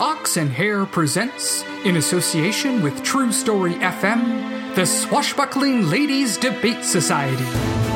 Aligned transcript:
Ox 0.00 0.38
and 0.38 0.50
Hare 0.50 0.86
presents, 0.86 1.62
in 1.84 1.96
association 1.96 2.80
with 2.80 2.94
TruStory 3.02 3.78
FM, 3.80 4.74
the 4.74 4.86
Swashbuckling 4.86 5.90
Ladies 5.90 6.38
Debate 6.38 6.84
Society. 6.84 7.89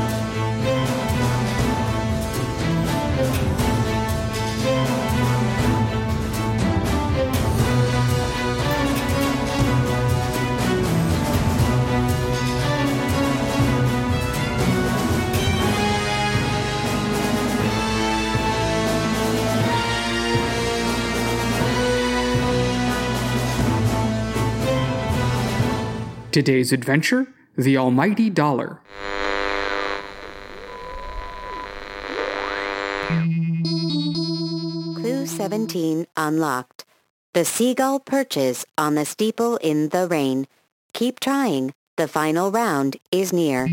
Today's 26.35 26.73
adventure 26.73 27.29
The 27.57 27.77
Almighty 27.77 28.29
Dollar. 28.29 28.81
Clue 34.97 35.27
17 35.27 36.09
unlocked. 36.17 36.85
The 37.35 37.45
seagull 37.45 38.01
perches 38.01 38.67
on 38.77 38.97
the 38.97 39.05
steeple 39.05 39.59
in 39.59 39.91
the 39.91 40.09
rain. 40.09 40.49
Keep 40.93 41.21
trying. 41.21 41.73
The 41.97 42.09
final 42.09 42.51
round 42.51 42.97
is 43.13 43.33
near. 43.33 43.69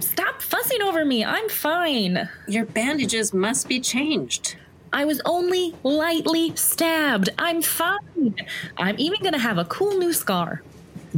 Stop 0.00 0.42
fussing 0.42 0.82
over 0.98 1.06
me. 1.06 1.24
I'm 1.24 1.48
fine. 1.48 2.28
Your 2.48 2.64
bandages 2.64 3.32
must 3.32 3.68
be 3.68 3.78
changed. 3.78 4.56
I 4.92 5.04
was 5.04 5.20
only 5.24 5.74
lightly 5.84 6.56
stabbed. 6.56 7.28
I'm 7.38 7.62
fine. 7.62 8.34
I'm 8.76 8.96
even 8.98 9.22
gonna 9.22 9.38
have 9.38 9.58
a 9.58 9.64
cool 9.66 9.96
new 9.96 10.12
scar. 10.12 10.62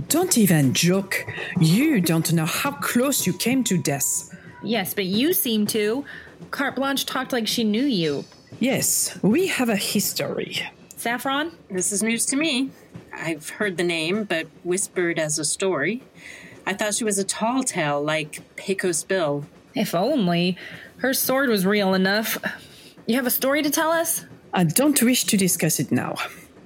Don't 0.09 0.37
even 0.37 0.75
joke. 0.75 1.25
You 1.59 2.03
don't 2.03 2.31
know 2.35 2.45
how 2.45 2.73
close 2.73 3.27
you 3.27 3.33
came 3.33 3.65
to 3.65 3.79
death. 3.79 4.37
Yes, 4.63 4.93
but 4.93 5.07
you 5.07 5.33
seem 5.33 5.67
to. 5.69 6.05
Carte 6.51 6.77
Blanche 6.77 7.07
talked 7.07 7.33
like 7.33 7.49
she 7.49 7.65
knew 7.65 7.87
you. 7.87 8.25
Yes, 8.59 9.19
we 9.23 9.47
have 9.47 9.71
a 9.71 9.77
history. 9.77 10.61
Saffron? 10.97 11.53
This 11.71 11.91
is 11.91 12.03
news 12.03 12.27
to 12.27 12.37
me. 12.37 12.71
I've 13.15 13.49
heard 13.49 13.79
the 13.79 13.85
name, 13.85 14.25
but 14.25 14.47
whispered 14.63 15.19
as 15.19 15.39
a 15.39 15.45
story. 15.45 16.03
I 16.67 16.75
thought 16.75 16.95
she 16.95 17.05
was 17.05 17.19
a 17.19 17.25
tall 17.25 17.63
tale 17.63 18.03
like 18.03 18.43
Pecos 18.57 19.05
Bill. 19.05 19.47
If 19.75 19.95
only. 19.95 20.57
Her 20.99 21.15
sword 21.15 21.49
was 21.49 21.65
real 21.65 21.95
enough. 21.95 22.39
You 23.07 23.17
have 23.17 23.27
a 23.27 23.31
story 23.31 23.63
to 23.63 23.71
tell 23.71 23.91
us? 23.91 24.25
I 24.53 24.65
don't 24.65 25.01
wish 25.03 25.25
to 25.25 25.37
discuss 25.37 25.81
it 25.81 25.93
now, 25.93 26.17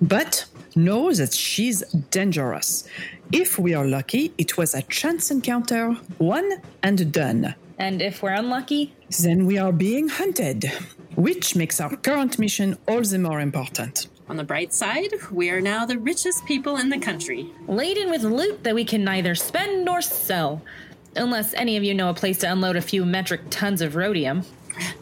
but 0.00 0.46
know 0.74 1.12
that 1.12 1.34
she's 1.34 1.82
dangerous. 2.10 2.88
If 3.30 3.58
we 3.58 3.74
are 3.74 3.86
lucky, 3.86 4.32
it 4.38 4.56
was 4.56 4.74
a 4.74 4.82
chance 4.82 5.30
encounter, 5.30 5.92
one 6.18 6.62
and 6.82 7.12
done. 7.12 7.54
And 7.78 8.00
if 8.00 8.22
we're 8.22 8.32
unlucky? 8.32 8.94
Then 9.22 9.46
we 9.46 9.58
are 9.58 9.72
being 9.72 10.08
hunted, 10.08 10.70
which 11.14 11.56
makes 11.56 11.80
our 11.80 11.96
current 11.96 12.38
mission 12.38 12.78
all 12.88 13.02
the 13.02 13.18
more 13.18 13.40
important. 13.40 14.08
On 14.26 14.36
the 14.36 14.44
bright 14.44 14.72
side, 14.72 15.12
we 15.30 15.50
are 15.50 15.60
now 15.60 15.84
the 15.84 15.98
richest 15.98 16.46
people 16.46 16.78
in 16.78 16.88
the 16.88 16.98
country. 16.98 17.50
Laden 17.68 18.10
with 18.10 18.22
loot 18.22 18.64
that 18.64 18.74
we 18.74 18.84
can 18.84 19.04
neither 19.04 19.34
spend 19.34 19.84
nor 19.84 20.00
sell. 20.00 20.62
Unless 21.16 21.54
any 21.54 21.76
of 21.76 21.84
you 21.84 21.94
know 21.94 22.10
a 22.10 22.14
place 22.14 22.38
to 22.38 22.50
unload 22.50 22.76
a 22.76 22.82
few 22.82 23.04
metric 23.04 23.42
tons 23.50 23.80
of 23.80 23.96
rhodium. 23.96 24.42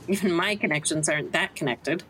Even 0.08 0.32
my 0.44 0.56
connections 0.56 1.08
aren't 1.08 1.32
that 1.32 1.54
connected. 1.54 2.02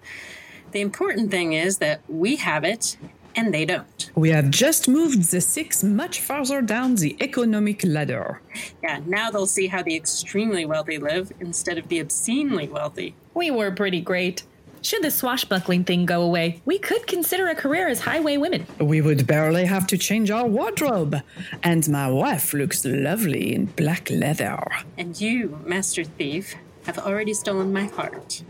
The 0.73 0.81
important 0.81 1.31
thing 1.31 1.53
is 1.53 1.79
that 1.79 2.01
we 2.09 2.37
have 2.37 2.65
it 2.65 2.97
and 3.37 3.53
they 3.53 3.65
don't. 3.65 4.11
We 4.15 4.31
have 4.31 4.51
just 4.51 4.89
moved 4.89 5.31
the 5.31 5.41
six 5.41 5.83
much 5.83 6.21
farther 6.21 6.61
down 6.61 6.97
the 6.97 7.17
economic 7.23 7.83
ladder. 7.85 8.41
Yeah, 8.83 9.01
now 9.07 9.31
they'll 9.31 9.47
see 9.47 9.69
how 9.69 9.83
the 9.83 9.97
extremely 9.97 10.67
wealthy 10.67 10.99
live 10.99 11.33
instead 11.41 11.79
of 11.79 11.89
the 11.89 12.01
obscenely 12.01 12.69
wealthy. 12.69 13.15
We 13.35 13.51
were 13.51 13.71
pretty 13.71 14.01
great. 14.01 14.45
Should 14.83 15.03
the 15.03 15.13
swashbuckling 15.13 15.85
thing 15.85 16.07
go 16.07 16.23
away, 16.23 16.61
we 16.65 16.79
could 16.79 17.07
consider 17.07 17.49
a 17.49 17.55
career 17.55 17.87
as 17.87 18.01
highway 18.01 18.37
women. 18.37 18.67
We 18.81 19.01
would 19.01 19.29
barely 19.29 19.65
have 19.65 19.87
to 19.87 19.97
change 19.97 20.29
our 20.31 20.47
wardrobe. 20.47 21.23
And 21.63 21.89
my 21.89 22.11
wife 22.11 22.53
looks 22.53 22.85
lovely 22.85 23.55
in 23.55 23.67
black 23.67 24.11
leather. 24.11 24.59
And 24.99 25.19
you, 25.21 25.61
Master 25.65 26.03
Thief, 26.03 26.57
have 26.85 26.99
already 26.99 27.33
stolen 27.33 27.73
my 27.73 27.85
heart. 27.85 28.43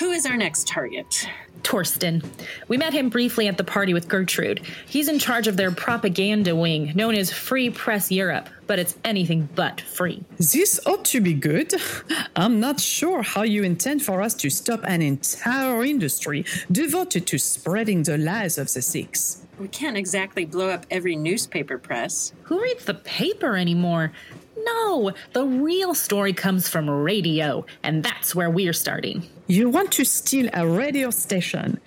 Who 0.00 0.10
is 0.10 0.26
our 0.26 0.36
next 0.36 0.66
target? 0.66 1.28
Torsten. 1.62 2.24
We 2.68 2.76
met 2.76 2.92
him 2.92 3.08
briefly 3.08 3.46
at 3.46 3.56
the 3.56 3.64
party 3.64 3.94
with 3.94 4.08
Gertrude. 4.08 4.62
He's 4.88 5.08
in 5.08 5.18
charge 5.18 5.46
of 5.46 5.56
their 5.56 5.70
propaganda 5.70 6.56
wing, 6.56 6.92
known 6.96 7.14
as 7.14 7.30
Free 7.30 7.70
Press 7.70 8.10
Europe, 8.10 8.48
but 8.70 8.78
it's 8.78 8.96
anything 9.04 9.48
but 9.56 9.80
free. 9.80 10.22
This 10.36 10.78
ought 10.86 11.04
to 11.06 11.20
be 11.20 11.34
good. 11.34 11.74
I'm 12.36 12.60
not 12.60 12.78
sure 12.78 13.20
how 13.20 13.42
you 13.42 13.64
intend 13.64 14.00
for 14.00 14.22
us 14.22 14.32
to 14.34 14.48
stop 14.48 14.84
an 14.84 15.02
entire 15.02 15.82
industry 15.82 16.44
devoted 16.70 17.26
to 17.26 17.38
spreading 17.38 18.04
the 18.04 18.16
lies 18.16 18.58
of 18.58 18.72
the 18.72 18.80
Six. 18.80 19.42
We 19.58 19.66
can't 19.66 19.96
exactly 19.96 20.44
blow 20.44 20.68
up 20.68 20.86
every 20.88 21.16
newspaper 21.16 21.78
press. 21.78 22.32
Who 22.44 22.62
reads 22.62 22.84
the 22.84 22.94
paper 22.94 23.56
anymore? 23.56 24.12
No, 24.56 25.14
the 25.32 25.46
real 25.46 25.92
story 25.92 26.32
comes 26.32 26.68
from 26.68 26.88
radio, 26.88 27.66
and 27.82 28.04
that's 28.04 28.36
where 28.36 28.50
we're 28.50 28.72
starting. 28.72 29.26
You 29.48 29.68
want 29.68 29.90
to 29.98 30.04
steal 30.04 30.48
a 30.54 30.64
radio 30.64 31.10
station. 31.10 31.80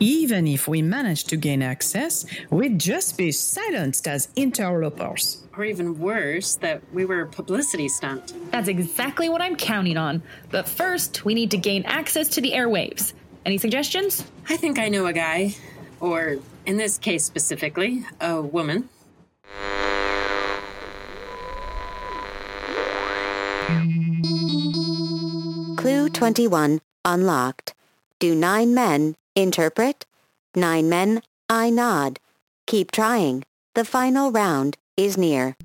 Even 0.00 0.46
if 0.46 0.66
we 0.66 0.82
manage 0.82 1.24
to 1.24 1.36
gain 1.36 1.62
access, 1.62 2.26
we'd 2.50 2.78
just 2.78 3.16
be 3.16 3.30
silenced 3.30 4.08
as 4.08 4.28
interlopers. 4.34 5.42
Or 5.56 5.64
even 5.64 6.00
worse, 6.00 6.56
that 6.56 6.82
we 6.92 7.04
were 7.04 7.20
a 7.20 7.26
publicity 7.26 7.88
stunt. 7.88 8.32
That's 8.50 8.68
exactly 8.68 9.28
what 9.28 9.40
I'm 9.40 9.54
counting 9.54 9.96
on. 9.96 10.22
But 10.50 10.68
first, 10.68 11.24
we 11.24 11.34
need 11.34 11.52
to 11.52 11.56
gain 11.56 11.84
access 11.84 12.28
to 12.30 12.40
the 12.40 12.52
airwaves. 12.52 13.12
Any 13.46 13.58
suggestions? 13.58 14.24
I 14.48 14.56
think 14.56 14.78
I 14.78 14.88
know 14.88 15.06
a 15.06 15.12
guy, 15.12 15.54
or 16.00 16.38
in 16.66 16.76
this 16.76 16.98
case 16.98 17.24
specifically, 17.24 18.04
a 18.20 18.40
woman. 18.42 18.88
Clue 25.76 26.08
21 26.08 26.80
unlocked. 27.04 27.74
Do 28.18 28.34
nine 28.34 28.74
men 28.74 29.14
interpret? 29.34 30.06
Nine 30.54 30.88
men, 30.88 31.22
I 31.48 31.70
nod. 31.70 32.20
Keep 32.66 32.92
trying. 32.92 33.44
The 33.74 33.84
final 33.84 34.30
round 34.30 34.76
is 34.96 35.18
near. 35.18 35.56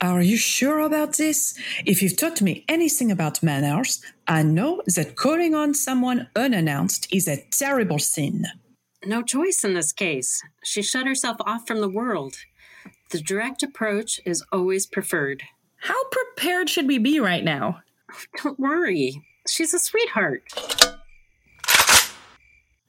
Are 0.00 0.22
you 0.22 0.36
sure 0.36 0.80
about 0.80 1.16
this? 1.16 1.58
If 1.84 2.00
you've 2.00 2.16
taught 2.16 2.40
me 2.40 2.64
anything 2.68 3.10
about 3.10 3.42
manners, 3.42 4.00
I 4.28 4.42
know 4.44 4.82
that 4.94 5.16
calling 5.16 5.54
on 5.54 5.74
someone 5.74 6.28
unannounced 6.36 7.08
is 7.12 7.26
a 7.26 7.42
terrible 7.50 7.98
sin. 7.98 8.46
No 9.04 9.22
choice 9.22 9.64
in 9.64 9.74
this 9.74 9.92
case. 9.92 10.42
She 10.62 10.82
shut 10.82 11.06
herself 11.06 11.38
off 11.40 11.66
from 11.66 11.80
the 11.80 11.88
world. 11.88 12.36
The 13.10 13.20
direct 13.20 13.62
approach 13.62 14.20
is 14.24 14.44
always 14.50 14.86
preferred. 14.86 15.42
How 15.76 16.04
prepared 16.10 16.68
should 16.68 16.88
we 16.88 16.98
be 16.98 17.20
right 17.20 17.44
now? 17.44 17.80
Don't 18.42 18.58
worry. 18.58 19.22
She's 19.48 19.72
a 19.74 19.78
sweetheart. 19.78 20.42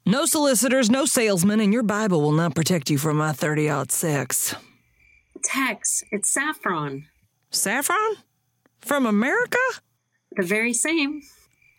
No 0.06 0.26
solicitors, 0.26 0.90
no 0.90 1.06
salesmen, 1.06 1.60
and 1.60 1.74
your 1.74 1.84
Bible 1.84 2.22
will 2.22 2.32
not 2.32 2.56
protect 2.56 2.90
you 2.90 2.98
from 2.98 3.18
my 3.18 3.34
30 3.34 3.70
aught 3.70 3.92
six. 3.92 4.56
Tex, 5.44 6.04
it's 6.12 6.32
Saffron. 6.34 7.06
Saffron? 7.52 8.16
From 8.80 9.06
America? 9.06 9.58
The 10.32 10.46
very 10.46 10.74
same. 10.74 11.22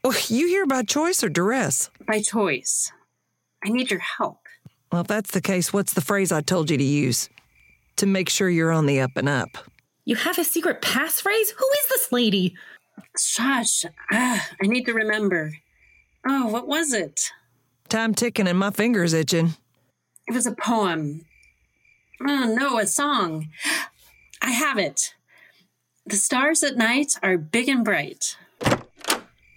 Oh, 0.05 0.15
you 0.29 0.47
here 0.47 0.67
by 0.67 0.83
choice 0.83 1.25
or 1.25 1.29
duress? 1.29 1.91
By 2.07 2.21
choice. 2.21 2.93
I 3.65 3.71
need 3.71 3.91
your 3.91 4.01
help. 4.19 4.39
Well, 4.93 5.01
if 5.01 5.07
that's 5.07 5.31
the 5.33 5.41
case, 5.41 5.73
what's 5.73 5.95
the 5.95 6.01
phrase 6.01 6.31
I 6.31 6.41
told 6.41 6.71
you 6.71 6.77
to 6.77 6.85
use? 6.85 7.29
To 7.99 8.07
make 8.07 8.29
sure 8.29 8.49
you're 8.49 8.73
on 8.73 8.87
the 8.87 9.01
up 9.01 9.11
and 9.17 9.29
up. 9.29 9.59
You 10.05 10.17
have 10.17 10.39
a 10.39 10.45
secret 10.45 10.81
passphrase? 10.81 11.53
Who 11.57 11.69
is 11.79 11.89
this 11.89 12.13
lady? 12.13 12.57
Shush. 13.19 13.85
Ah, 14.13 14.49
I 14.63 14.67
need 14.67 14.87
to 14.87 14.93
remember. 14.93 15.53
Oh, 16.27 16.47
what 16.47 16.69
was 16.69 16.93
it? 16.93 17.31
Time 17.89 18.15
ticking 18.15 18.47
and 18.47 18.59
my 18.59 18.71
fingers 18.71 19.13
itching. 19.13 19.55
It 20.29 20.35
was 20.35 20.47
a 20.47 20.55
poem. 20.55 21.27
Oh, 22.21 22.55
no, 22.57 22.79
a 22.79 22.87
song. 22.87 23.49
I 24.41 24.51
have 24.51 24.79
it. 24.79 25.15
The 26.07 26.17
stars 26.17 26.63
at 26.63 26.77
night 26.77 27.15
are 27.23 27.37
big 27.37 27.69
and 27.69 27.85
bright. 27.85 28.37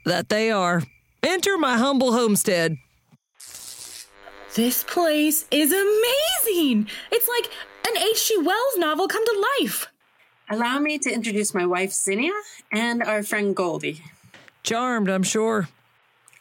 That 0.06 0.30
they 0.30 0.50
are. 0.50 0.82
Enter 1.22 1.58
my 1.58 1.78
humble 1.78 2.14
homestead. 2.14 2.78
This 4.56 4.84
place 4.84 5.46
is 5.52 5.72
amazing. 5.72 6.90
It's 7.12 7.28
like 7.28 7.52
an 7.92 8.02
H.G. 8.02 8.38
Wells 8.38 8.78
novel 8.78 9.08
come 9.08 9.26
to 9.26 9.46
life. 9.60 9.88
Allow 10.50 10.80
me 10.80 10.98
to 11.00 11.12
introduce 11.12 11.54
my 11.54 11.66
wife, 11.66 11.92
Zinnia, 11.92 12.34
and 12.72 13.04
our 13.04 13.24
friend 13.24 13.56
Goldie. 13.56 14.02
Charmed, 14.64 15.10
I'm 15.10 15.24
sure. 15.24 15.70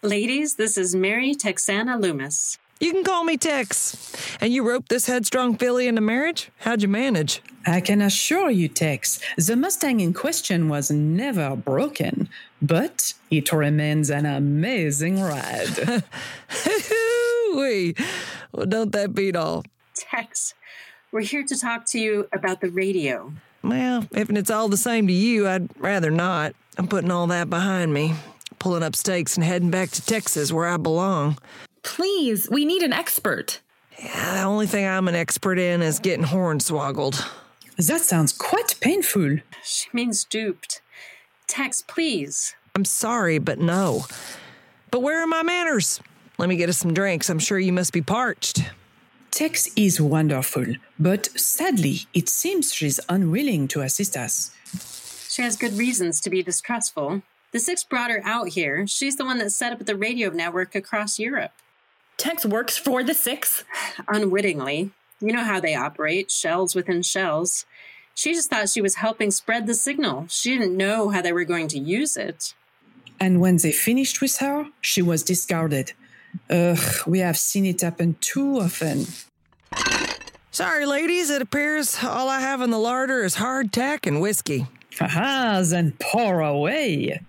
Ladies, 0.02 0.56
this 0.56 0.76
is 0.78 0.94
Mary 0.94 1.34
Texana 1.34 2.00
Loomis. 2.00 2.58
You 2.78 2.92
can 2.92 3.04
call 3.04 3.24
me 3.24 3.36
Tex. 3.36 4.14
And 4.40 4.52
you 4.52 4.66
roped 4.66 4.88
this 4.88 5.06
headstrong 5.06 5.56
filly 5.56 5.86
into 5.86 6.00
marriage? 6.00 6.50
How'd 6.60 6.82
you 6.82 6.88
manage? 6.88 7.42
I 7.66 7.80
can 7.80 8.00
assure 8.00 8.50
you, 8.50 8.68
Tex, 8.68 9.20
the 9.36 9.54
Mustang 9.54 10.00
in 10.00 10.14
question 10.14 10.68
was 10.68 10.90
never 10.90 11.56
broken, 11.56 12.28
but 12.62 13.12
it 13.30 13.52
remains 13.52 14.08
an 14.08 14.24
amazing 14.24 15.20
ride. 15.20 15.66
Hoo-wee. 16.48 17.94
Well, 18.52 18.66
don't 18.66 18.92
that 18.92 19.14
beat 19.14 19.36
all? 19.36 19.64
Tex, 19.94 20.54
we're 21.12 21.20
here 21.20 21.44
to 21.44 21.58
talk 21.58 21.86
to 21.86 21.98
you 21.98 22.28
about 22.32 22.60
the 22.60 22.70
radio. 22.70 23.32
Well, 23.62 24.06
if 24.12 24.30
it's 24.30 24.50
all 24.50 24.68
the 24.68 24.76
same 24.76 25.06
to 25.06 25.12
you, 25.12 25.46
I'd 25.46 25.68
rather 25.78 26.10
not. 26.10 26.54
I'm 26.78 26.88
putting 26.88 27.10
all 27.10 27.26
that 27.28 27.50
behind 27.50 27.92
me, 27.92 28.14
pulling 28.58 28.82
up 28.82 28.96
stakes 28.96 29.36
and 29.36 29.44
heading 29.44 29.70
back 29.70 29.90
to 29.90 30.04
Texas 30.04 30.52
where 30.52 30.66
I 30.66 30.76
belong. 30.76 31.36
Please, 31.82 32.48
we 32.50 32.64
need 32.64 32.82
an 32.82 32.92
expert. 32.92 33.60
Yeah, 33.98 34.34
the 34.34 34.42
only 34.42 34.66
thing 34.66 34.86
I'm 34.86 35.08
an 35.08 35.14
expert 35.14 35.58
in 35.58 35.82
is 35.82 35.98
getting 35.98 36.24
hornswoggled. 36.24 37.22
that 37.76 38.00
sounds 38.00 38.32
quite 38.32 38.76
painful. 38.80 39.38
She 39.62 39.88
means 39.92 40.24
duped. 40.24 40.80
Tex, 41.46 41.82
please. 41.82 42.54
I'm 42.74 42.84
sorry, 42.84 43.38
but 43.38 43.58
no. 43.58 44.04
But 44.90 45.02
where 45.02 45.22
are 45.22 45.26
my 45.26 45.42
manners? 45.42 46.00
Let 46.38 46.48
me 46.48 46.56
get 46.56 46.68
us 46.68 46.78
some 46.78 46.94
drinks. 46.94 47.28
I'm 47.28 47.38
sure 47.38 47.58
you 47.58 47.72
must 47.72 47.92
be 47.92 48.00
parched. 48.00 48.62
Tex 49.30 49.70
is 49.76 50.00
wonderful, 50.00 50.66
but 50.98 51.26
sadly, 51.38 52.00
it 52.12 52.28
seems 52.28 52.74
she's 52.74 53.00
unwilling 53.08 53.68
to 53.68 53.80
assist 53.80 54.16
us. 54.16 54.50
She 55.30 55.42
has 55.42 55.56
good 55.56 55.74
reasons 55.74 56.20
to 56.22 56.30
be 56.30 56.42
distrustful. 56.42 57.22
The 57.52 57.60
Six 57.60 57.84
brought 57.84 58.10
her 58.10 58.20
out 58.24 58.48
here. 58.48 58.86
She's 58.86 59.16
the 59.16 59.24
one 59.24 59.38
that 59.38 59.50
set 59.50 59.72
up 59.72 59.84
the 59.86 59.96
radio 59.96 60.30
network 60.30 60.74
across 60.74 61.18
Europe. 61.18 61.52
Tex 62.16 62.44
works 62.44 62.76
for 62.76 63.02
the 63.02 63.14
Six? 63.14 63.64
Unwittingly. 64.08 64.90
You 65.20 65.32
know 65.32 65.44
how 65.44 65.60
they 65.60 65.74
operate 65.74 66.30
shells 66.30 66.74
within 66.74 67.02
shells. 67.02 67.66
She 68.14 68.34
just 68.34 68.50
thought 68.50 68.68
she 68.68 68.82
was 68.82 68.96
helping 68.96 69.30
spread 69.30 69.66
the 69.66 69.74
signal. 69.74 70.26
She 70.28 70.50
didn't 70.58 70.76
know 70.76 71.10
how 71.10 71.22
they 71.22 71.32
were 71.32 71.44
going 71.44 71.68
to 71.68 71.78
use 71.78 72.16
it. 72.16 72.54
And 73.20 73.40
when 73.40 73.58
they 73.58 73.72
finished 73.72 74.20
with 74.20 74.38
her, 74.38 74.66
she 74.80 75.02
was 75.02 75.22
discarded. 75.22 75.92
Ugh, 76.48 76.78
we 77.06 77.20
have 77.20 77.38
seen 77.38 77.66
it 77.66 77.80
happen 77.80 78.16
too 78.20 78.60
often. 78.60 79.06
Sorry, 80.50 80.84
ladies, 80.84 81.30
it 81.30 81.42
appears 81.42 82.02
all 82.02 82.28
I 82.28 82.40
have 82.40 82.60
in 82.60 82.70
the 82.70 82.78
larder 82.78 83.22
is 83.22 83.36
hardtack 83.36 84.06
and 84.06 84.20
whiskey. 84.20 84.66
Aha, 85.00 85.62
then 85.64 85.94
pour 86.00 86.40
away. 86.40 87.20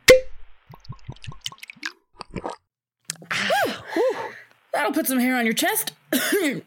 That'll 4.73 4.93
put 4.93 5.07
some 5.07 5.19
hair 5.19 5.37
on 5.37 5.45
your 5.45 5.53
chest. 5.53 5.93
Saffron 6.11 6.63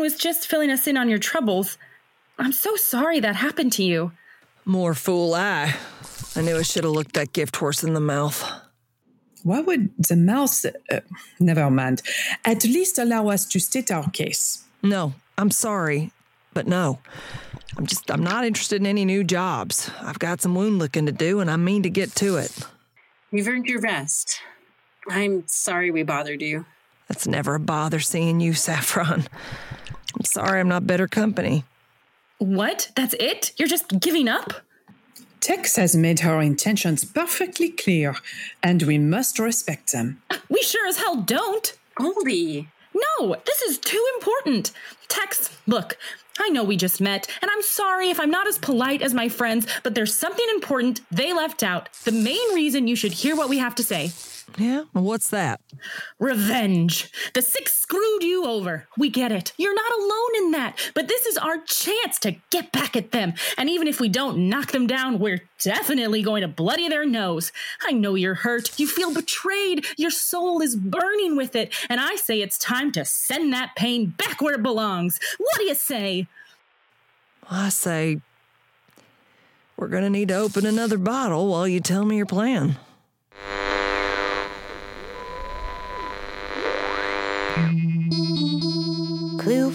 was 0.00 0.16
just 0.16 0.46
filling 0.46 0.70
us 0.70 0.86
in 0.86 0.96
on 0.96 1.08
your 1.08 1.18
troubles. 1.18 1.78
I'm 2.38 2.52
so 2.52 2.76
sorry 2.76 3.20
that 3.20 3.36
happened 3.36 3.72
to 3.74 3.82
you. 3.82 4.12
More 4.64 4.94
fool 4.94 5.34
I. 5.34 5.74
I 6.36 6.42
knew 6.42 6.56
I 6.56 6.62
should 6.62 6.84
have 6.84 6.92
looked 6.92 7.14
that 7.14 7.32
gift 7.32 7.56
horse 7.56 7.82
in 7.82 7.94
the 7.94 8.00
mouth. 8.00 8.44
Why 9.42 9.60
would 9.60 9.90
the 9.98 10.16
mouse, 10.16 10.64
uh, 10.64 11.00
never 11.38 11.70
mind, 11.70 12.02
at 12.44 12.64
least 12.64 12.98
allow 12.98 13.28
us 13.28 13.46
to 13.46 13.60
state 13.60 13.90
our 13.90 14.08
case? 14.10 14.64
No, 14.82 15.14
I'm 15.36 15.50
sorry, 15.50 16.12
but 16.54 16.66
no. 16.66 16.98
I'm 17.76 17.86
just, 17.86 18.10
I'm 18.10 18.24
not 18.24 18.44
interested 18.44 18.80
in 18.80 18.86
any 18.86 19.04
new 19.04 19.22
jobs. 19.22 19.90
I've 20.00 20.18
got 20.18 20.40
some 20.40 20.54
wound 20.54 20.78
licking 20.78 21.06
to 21.06 21.12
do 21.12 21.40
and 21.40 21.50
I 21.50 21.56
mean 21.56 21.82
to 21.84 21.90
get 21.90 22.14
to 22.16 22.36
it. 22.36 22.58
You've 23.30 23.46
earned 23.46 23.66
your 23.66 23.80
rest. 23.80 24.40
I'm 25.08 25.44
sorry 25.46 25.90
we 25.90 26.02
bothered 26.02 26.42
you. 26.42 26.66
That's 27.08 27.26
never 27.26 27.54
a 27.54 27.60
bother 27.60 28.00
seeing 28.00 28.40
you, 28.40 28.52
Saffron. 28.54 29.28
I'm 30.16 30.24
sorry 30.24 30.60
I'm 30.60 30.68
not 30.68 30.86
better 30.86 31.06
company. 31.06 31.64
What? 32.38 32.90
That's 32.96 33.14
it? 33.18 33.52
You're 33.56 33.68
just 33.68 34.00
giving 34.00 34.28
up? 34.28 34.52
Tex 35.40 35.76
has 35.76 35.94
made 35.94 36.20
her 36.20 36.40
intentions 36.40 37.04
perfectly 37.04 37.70
clear, 37.70 38.16
and 38.62 38.82
we 38.82 38.98
must 38.98 39.38
respect 39.38 39.92
them. 39.92 40.22
We 40.50 40.62
sure 40.62 40.88
as 40.88 40.96
hell 40.98 41.16
don't. 41.16 41.76
Goldie. 41.94 42.68
No, 42.94 43.36
this 43.46 43.60
is 43.62 43.78
too 43.78 44.02
important. 44.16 44.72
Tex, 45.08 45.56
look, 45.66 45.98
I 46.38 46.48
know 46.48 46.64
we 46.64 46.76
just 46.76 47.00
met, 47.00 47.28
and 47.42 47.50
I'm 47.50 47.62
sorry 47.62 48.10
if 48.10 48.18
I'm 48.18 48.30
not 48.30 48.46
as 48.46 48.58
polite 48.58 49.02
as 49.02 49.12
my 49.12 49.28
friends, 49.28 49.66
but 49.82 49.94
there's 49.94 50.14
something 50.16 50.46
important 50.54 51.00
they 51.10 51.32
left 51.32 51.62
out. 51.62 51.92
The 52.04 52.12
main 52.12 52.54
reason 52.54 52.86
you 52.88 52.96
should 52.96 53.12
hear 53.12 53.36
what 53.36 53.48
we 53.48 53.58
have 53.58 53.74
to 53.76 53.82
say. 53.82 54.12
Yeah? 54.56 54.84
What's 54.92 55.30
that? 55.30 55.60
Revenge. 56.18 57.12
The 57.34 57.42
six 57.42 57.76
screwed 57.76 58.22
you 58.22 58.44
over. 58.44 58.88
We 58.96 59.10
get 59.10 59.30
it. 59.30 59.52
You're 59.56 59.74
not 59.74 59.92
alone 59.92 60.44
in 60.44 60.50
that. 60.52 60.90
But 60.94 61.06
this 61.06 61.26
is 61.26 61.36
our 61.36 61.58
chance 61.58 62.18
to 62.20 62.36
get 62.50 62.72
back 62.72 62.96
at 62.96 63.12
them. 63.12 63.34
And 63.56 63.68
even 63.68 63.86
if 63.86 64.00
we 64.00 64.08
don't 64.08 64.48
knock 64.48 64.72
them 64.72 64.86
down, 64.86 65.18
we're 65.18 65.42
definitely 65.62 66.22
going 66.22 66.42
to 66.42 66.48
bloody 66.48 66.88
their 66.88 67.04
nose. 67.04 67.52
I 67.82 67.92
know 67.92 68.14
you're 68.14 68.34
hurt. 68.34 68.78
You 68.80 68.86
feel 68.88 69.12
betrayed. 69.12 69.86
Your 69.96 70.10
soul 70.10 70.60
is 70.60 70.76
burning 70.76 71.36
with 71.36 71.54
it. 71.54 71.74
And 71.88 72.00
I 72.00 72.16
say 72.16 72.40
it's 72.40 72.58
time 72.58 72.90
to 72.92 73.04
send 73.04 73.52
that 73.52 73.76
pain 73.76 74.14
back 74.16 74.40
where 74.40 74.54
it 74.54 74.62
belongs. 74.62 75.20
What 75.38 75.58
do 75.58 75.64
you 75.64 75.74
say? 75.74 76.26
I 77.50 77.68
say, 77.68 78.20
we're 79.76 79.88
going 79.88 80.02
to 80.02 80.10
need 80.10 80.28
to 80.28 80.34
open 80.34 80.66
another 80.66 80.98
bottle 80.98 81.48
while 81.48 81.68
you 81.68 81.80
tell 81.80 82.04
me 82.04 82.16
your 82.16 82.26
plan. 82.26 82.76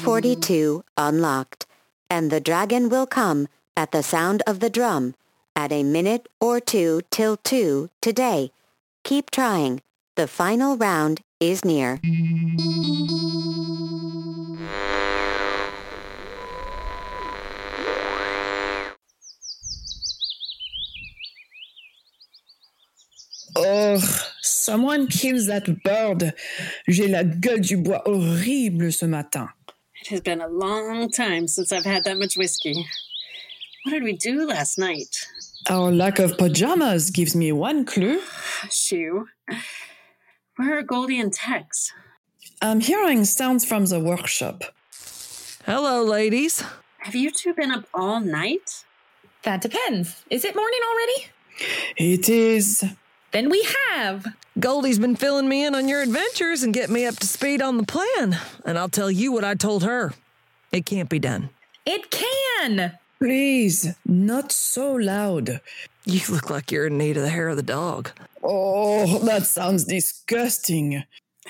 42 0.03 0.83
unlocked, 0.97 1.65
and 2.09 2.29
the 2.29 2.41
dragon 2.41 2.89
will 2.89 3.07
come 3.07 3.47
at 3.77 3.91
the 3.91 4.03
sound 4.03 4.43
of 4.45 4.59
the 4.59 4.69
drum 4.69 5.15
at 5.55 5.71
a 5.71 5.81
minute 5.81 6.27
or 6.41 6.59
two 6.59 7.01
till 7.09 7.37
two 7.37 7.89
today. 8.01 8.51
Keep 9.05 9.31
trying. 9.31 9.81
The 10.15 10.27
final 10.27 10.75
round 10.75 11.21
is 11.39 11.63
near. 11.63 12.01
Oh, 23.55 24.01
someone 24.41 25.07
kills 25.07 25.45
that 25.47 25.65
bird. 25.83 26.33
J'ai 26.89 27.07
la 27.07 27.23
gueule 27.23 27.61
du 27.61 27.77
bois 27.77 28.01
horrible 28.05 28.91
ce 28.91 29.05
matin. 29.05 29.47
It 30.03 30.09
has 30.09 30.19
been 30.19 30.41
a 30.41 30.49
long 30.49 31.09
time 31.11 31.47
since 31.47 31.71
I've 31.71 31.85
had 31.85 32.03
that 32.03 32.17
much 32.17 32.35
whiskey. 32.35 32.85
What 33.83 33.93
did 33.93 34.03
we 34.03 34.17
do 34.17 34.45
last 34.45 34.77
night? 34.77 35.15
Our 35.69 35.93
lack 35.93 36.19
of 36.19 36.37
pajamas 36.37 37.09
gives 37.09 37.37
me 37.37 37.53
one 37.53 37.85
clue. 37.85 38.19
Shoo. 38.69 39.27
Where 40.57 40.77
are 40.77 40.81
Goldie 40.81 41.21
and 41.21 41.31
Tex? 41.31 41.93
I'm 42.61 42.81
hearing 42.81 43.23
sounds 43.23 43.63
from 43.63 43.85
the 43.85 44.01
workshop. 44.01 44.65
Hello, 45.65 46.03
ladies. 46.03 46.65
Have 46.97 47.15
you 47.15 47.31
two 47.31 47.53
been 47.53 47.71
up 47.71 47.85
all 47.93 48.19
night? 48.19 48.83
That 49.43 49.61
depends. 49.61 50.25
Is 50.29 50.43
it 50.43 50.53
morning 50.53 50.81
already? 50.85 51.27
It 51.95 52.27
is. 52.27 52.83
Then 53.31 53.49
we 53.49 53.65
have. 53.87 54.25
Goldie's 54.59 54.99
been 54.99 55.15
filling 55.15 55.49
me 55.49 55.65
in 55.65 55.73
on 55.73 55.87
your 55.87 56.01
adventures 56.01 56.61
and 56.61 56.73
getting 56.73 56.93
me 56.93 57.07
up 57.07 57.15
to 57.17 57.27
speed 57.27 57.61
on 57.61 57.77
the 57.77 57.83
plan. 57.83 58.37
And 58.65 58.77
I'll 58.77 58.89
tell 58.89 59.09
you 59.09 59.31
what 59.31 59.43
I 59.43 59.55
told 59.55 59.83
her. 59.83 60.13
It 60.71 60.85
can't 60.85 61.09
be 61.09 61.19
done. 61.19 61.49
It 61.85 62.11
can. 62.11 62.99
Please, 63.17 63.95
not 64.05 64.51
so 64.51 64.93
loud. 64.93 65.59
You 66.05 66.21
look 66.29 66.49
like 66.49 66.71
you're 66.71 66.87
in 66.87 66.97
need 66.97 67.17
of 67.17 67.23
the 67.23 67.29
hair 67.29 67.49
of 67.49 67.55
the 67.57 67.63
dog. 67.63 68.11
Oh, 68.43 69.19
that 69.19 69.43
sounds 69.45 69.85
disgusting. 69.85 71.03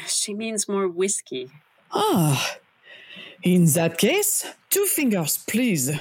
She 0.07 0.33
means 0.33 0.69
more 0.69 0.88
whiskey. 0.88 1.50
Ah, 1.91 2.57
in 3.41 3.65
that 3.74 3.98
case, 3.98 4.45
two 4.69 4.86
fingers, 4.86 5.43
please. 5.45 5.91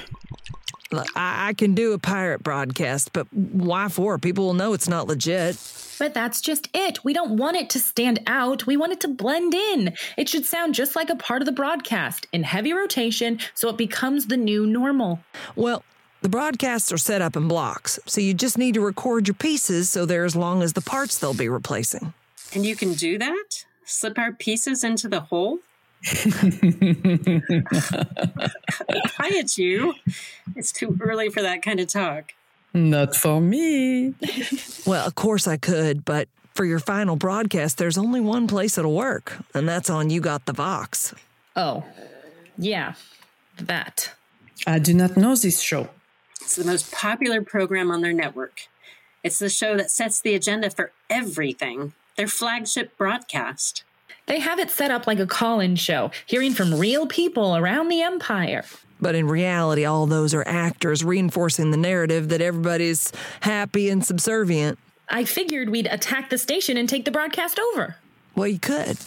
Look, 0.95 1.07
I, 1.15 1.49
I 1.49 1.53
can 1.53 1.73
do 1.75 1.93
a 1.93 1.97
pirate 1.99 2.43
broadcast, 2.43 3.11
but 3.13 3.27
why 3.33 3.87
for? 3.89 4.17
People 4.17 4.45
will 4.45 4.53
know 4.53 4.73
it's 4.73 4.87
not 4.87 5.07
legit. 5.07 5.57
But 5.99 6.13
that's 6.13 6.41
just 6.41 6.69
it. 6.73 7.03
We 7.03 7.13
don't 7.13 7.37
want 7.37 7.55
it 7.55 7.69
to 7.71 7.79
stand 7.79 8.19
out. 8.27 8.65
We 8.65 8.77
want 8.77 8.93
it 8.93 8.99
to 9.01 9.07
blend 9.07 9.53
in. 9.53 9.93
It 10.17 10.27
should 10.27 10.45
sound 10.45 10.73
just 10.75 10.95
like 10.95 11.09
a 11.09 11.15
part 11.15 11.41
of 11.41 11.45
the 11.45 11.51
broadcast 11.51 12.25
in 12.33 12.43
heavy 12.43 12.73
rotation 12.73 13.39
so 13.53 13.69
it 13.69 13.77
becomes 13.77 14.25
the 14.27 14.37
new 14.37 14.65
normal. 14.65 15.19
Well, 15.55 15.83
The 16.21 16.29
broadcasts 16.29 16.89
are 16.93 16.97
set 16.97 17.21
up 17.21 17.35
in 17.35 17.49
blocks, 17.49 17.99
so 18.05 18.21
you 18.21 18.33
just 18.33 18.57
need 18.57 18.75
to 18.75 18.81
record 18.81 19.27
your 19.27 19.35
pieces 19.35 19.89
so 19.89 20.05
they're 20.05 20.23
as 20.23 20.37
long 20.37 20.63
as 20.63 20.71
the 20.71 20.79
parts 20.81 21.19
they'll 21.19 21.33
be 21.33 21.49
replacing. 21.49 22.13
And 22.55 22.65
you 22.65 22.77
can 22.77 22.93
do 22.93 23.17
that? 23.17 23.65
Slip 23.83 24.17
our 24.17 24.31
pieces 24.31 24.85
into 24.85 25.09
the 25.09 25.19
hole? 25.19 25.59
Quiet 29.15 29.57
you. 29.57 29.93
It's 30.55 30.71
too 30.71 30.97
early 31.01 31.29
for 31.29 31.41
that 31.41 31.61
kind 31.61 31.79
of 31.79 31.87
talk. 31.87 32.33
Not 32.73 33.15
for 33.15 33.39
me. 33.39 34.13
Well, 34.85 35.07
of 35.07 35.15
course 35.15 35.47
I 35.47 35.55
could, 35.55 36.03
but 36.03 36.27
for 36.55 36.65
your 36.65 36.79
final 36.79 37.15
broadcast, 37.15 37.77
there's 37.77 37.97
only 37.97 38.19
one 38.19 38.47
place 38.47 38.77
it'll 38.77 38.93
work, 38.93 39.37
and 39.53 39.67
that's 39.67 39.89
on 39.89 40.09
You 40.09 40.19
Got 40.19 40.45
the 40.45 40.51
Vox. 40.51 41.13
Oh, 41.55 41.85
yeah, 42.57 42.95
that. 43.57 44.11
I 44.67 44.79
do 44.79 44.93
not 44.93 45.15
know 45.15 45.37
this 45.37 45.61
show. 45.61 45.87
It's 46.41 46.57
the 46.57 46.65
most 46.65 46.91
popular 46.91 47.41
program 47.41 47.91
on 47.91 48.01
their 48.01 48.11
network. 48.11 48.67
It's 49.23 49.39
the 49.39 49.47
show 49.47 49.77
that 49.77 49.89
sets 49.89 50.19
the 50.19 50.35
agenda 50.35 50.69
for 50.69 50.91
everything, 51.09 51.93
their 52.17 52.27
flagship 52.27 52.97
broadcast. 52.97 53.85
They 54.25 54.39
have 54.39 54.59
it 54.59 54.69
set 54.69 54.91
up 54.91 55.05
like 55.05 55.19
a 55.19 55.27
call 55.27 55.59
in 55.59 55.75
show, 55.75 56.11
hearing 56.25 56.53
from 56.53 56.73
real 56.75 57.07
people 57.07 57.57
around 57.57 57.89
the 57.89 58.01
empire. 58.01 58.63
But 59.01 59.15
in 59.15 59.27
reality, 59.27 59.83
all 59.83 60.05
those 60.05 60.33
are 60.33 60.47
actors 60.47 61.03
reinforcing 61.03 61.71
the 61.71 61.77
narrative 61.77 62.29
that 62.29 62.41
everybody's 62.41 63.11
happy 63.41 63.89
and 63.89 64.05
subservient. 64.05 64.79
I 65.09 65.25
figured 65.25 65.69
we'd 65.69 65.87
attack 65.87 66.29
the 66.29 66.37
station 66.37 66.77
and 66.77 66.87
take 66.87 67.03
the 67.03 67.11
broadcast 67.11 67.59
over. 67.59 67.97
Well, 68.35 68.47
you 68.47 68.59
could, 68.59 68.97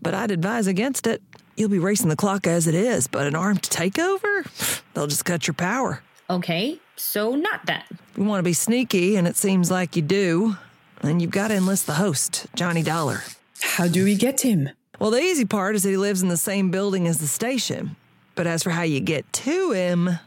but 0.00 0.14
I'd 0.14 0.30
advise 0.30 0.66
against 0.66 1.06
it. 1.06 1.22
You'll 1.56 1.68
be 1.68 1.78
racing 1.78 2.08
the 2.08 2.16
clock 2.16 2.46
as 2.46 2.66
it 2.66 2.74
is, 2.74 3.06
but 3.06 3.26
an 3.26 3.36
armed 3.36 3.62
takeover? 3.62 4.82
They'll 4.94 5.06
just 5.06 5.24
cut 5.24 5.46
your 5.46 5.54
power. 5.54 6.02
Okay, 6.28 6.80
so 6.96 7.34
not 7.34 7.66
that. 7.66 7.86
You 8.16 8.24
want 8.24 8.40
to 8.40 8.44
be 8.44 8.54
sneaky, 8.54 9.16
and 9.16 9.28
it 9.28 9.36
seems 9.36 9.70
like 9.70 9.96
you 9.96 10.02
do, 10.02 10.56
then 11.02 11.20
you've 11.20 11.30
got 11.30 11.48
to 11.48 11.54
enlist 11.54 11.86
the 11.86 11.94
host, 11.94 12.46
Johnny 12.56 12.82
Dollar. 12.82 13.22
How 13.62 13.88
do 13.88 14.04
we 14.04 14.14
get 14.14 14.40
him? 14.40 14.70
Well, 14.98 15.10
the 15.10 15.20
easy 15.20 15.44
part 15.44 15.76
is 15.76 15.82
that 15.82 15.90
he 15.90 15.96
lives 15.96 16.22
in 16.22 16.28
the 16.28 16.36
same 16.36 16.70
building 16.70 17.06
as 17.06 17.18
the 17.18 17.26
station. 17.26 17.96
But 18.34 18.46
as 18.46 18.62
for 18.62 18.70
how 18.70 18.82
you 18.82 19.00
get 19.00 19.30
to 19.32 19.72
him, 19.72 20.18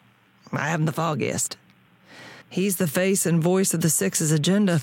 I 0.52 0.70
haven't 0.70 0.86
the 0.86 0.92
foggiest. 0.92 1.58
He's 2.50 2.78
the 2.78 2.88
face 2.88 3.26
and 3.26 3.42
voice 3.42 3.74
of 3.74 3.82
the 3.82 3.90
Six's 3.90 4.32
agenda, 4.32 4.82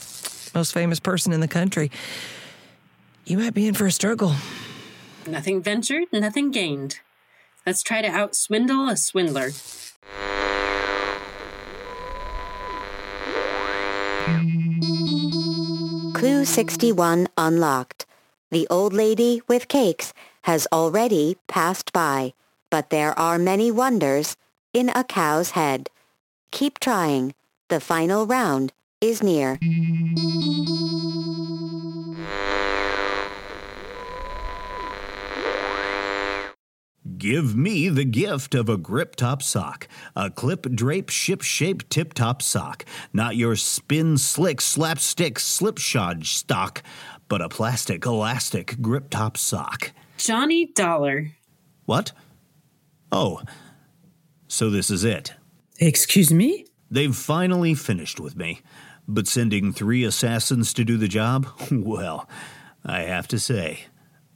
most 0.55 0.73
famous 0.73 1.01
person 1.01 1.33
in 1.33 1.41
the 1.41 1.49
country. 1.49 1.91
You 3.25 3.39
might 3.39 3.55
be 3.55 3.67
in 3.67 3.75
for 3.75 3.87
a 3.87 3.93
struggle. 3.93 4.35
Nothing 5.27 5.61
ventured, 5.61 6.05
nothing 6.13 6.53
gained. 6.53 7.01
Let's 7.67 7.83
try 7.83 8.01
to 8.01 8.09
outswindle 8.09 8.91
a 8.91 8.97
swindler. 8.97 9.51
Clue 16.15 16.45
61 16.45 17.27
unlocked. 17.37 18.06
The 18.51 18.69
old 18.71 18.93
lady 18.93 19.43
with 19.49 19.67
cakes 19.67 20.15
has 20.43 20.69
already 20.73 21.37
passed 21.49 21.93
by, 21.93 22.33
but 22.71 22.91
there 22.91 23.19
are 23.19 23.39
many 23.39 23.73
wonders 23.73 24.37
in 24.73 24.89
a 24.91 25.03
cow's 25.03 25.51
head. 25.51 25.91
Keep 26.53 26.79
trying. 26.79 27.35
The 27.71 27.81
final 27.81 28.25
round 28.25 28.73
is 29.01 29.21
near. 29.21 29.59
Give 37.19 37.57
me 37.57 37.89
the 37.89 38.05
gift 38.05 38.55
of 38.55 38.69
a 38.69 38.77
grip 38.77 39.17
top 39.17 39.43
sock, 39.43 39.89
a 40.15 40.31
clip 40.31 40.63
drape 40.73 41.09
ship 41.09 41.43
shape 41.43 41.89
tip 41.89 42.15
top 42.15 42.41
sock, 42.43 42.85
not 43.13 43.35
your 43.35 43.57
spin 43.57 44.19
slick 44.19 44.61
slapstick 44.61 45.41
slipshod 45.41 46.27
stock, 46.27 46.83
but 47.29 47.43
a 47.43 47.49
plastic 47.49 48.05
elastic 48.07 48.81
grip 48.81 49.11
top 49.11 49.37
sock. 49.37 49.93
Johnny 50.17 50.67
Dollar. 50.67 51.33
What? 51.85 52.13
Oh, 53.13 53.43
so 54.49 54.71
this 54.71 54.91
is 54.91 55.05
it. 55.05 55.35
Excuse 55.79 56.33
me? 56.33 56.67
They've 56.91 57.15
finally 57.15 57.75
finished 57.75 58.21
with 58.21 58.37
me. 58.37 58.61
But 59.09 59.29
sending 59.29 59.73
three 59.73 60.05
assassins 60.05 60.73
to 60.75 60.85
do 60.85 60.97
the 60.97 61.09
job? 61.09 61.47
Well, 61.71 62.29
I 62.85 63.01
have 63.03 63.29
to 63.29 63.39
say, 63.39 63.81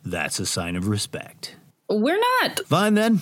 that's 0.05 0.41
a 0.41 0.47
sign 0.47 0.77
of 0.77 0.89
respect. 0.89 1.57
We're 1.89 2.21
not. 2.43 2.61
Fine 2.67 2.95
then. 2.95 3.21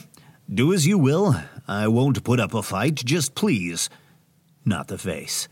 Do 0.52 0.72
as 0.72 0.87
you 0.87 0.98
will. 0.98 1.34
I 1.66 1.88
won't 1.88 2.25
put 2.25 2.40
up 2.40 2.54
a 2.54 2.62
fight, 2.62 2.96
just 2.96 3.34
please. 3.34 3.90
Not 4.64 4.88
the 4.88 4.98
face. 4.98 5.48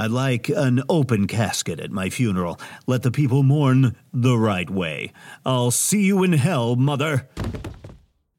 I'd 0.00 0.12
like 0.12 0.48
an 0.48 0.82
open 0.88 1.26
casket 1.26 1.80
at 1.80 1.90
my 1.90 2.08
funeral. 2.08 2.60
Let 2.86 3.02
the 3.02 3.10
people 3.10 3.42
mourn 3.42 3.96
the 4.12 4.38
right 4.38 4.70
way. 4.70 5.12
I'll 5.44 5.72
see 5.72 6.02
you 6.04 6.22
in 6.22 6.34
hell, 6.34 6.76
mother. 6.76 7.28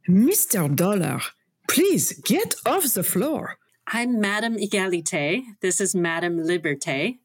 Mr. 0.08 0.74
Dollar, 0.74 1.20
please 1.68 2.14
get 2.22 2.56
off 2.66 2.94
the 2.94 3.04
floor. 3.04 3.58
I'm 3.86 4.22
Madame 4.22 4.56
Egalite. 4.56 5.44
This 5.60 5.82
is 5.82 5.94
Madame 5.94 6.38
Liberté. 6.38 7.18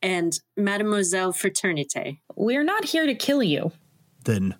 And 0.00 0.38
Mademoiselle 0.56 1.34
Fraternité. 1.34 2.20
We're 2.36 2.64
not 2.64 2.86
here 2.86 3.06
to 3.06 3.14
kill 3.14 3.42
you. 3.42 3.72
Then. 4.24 4.54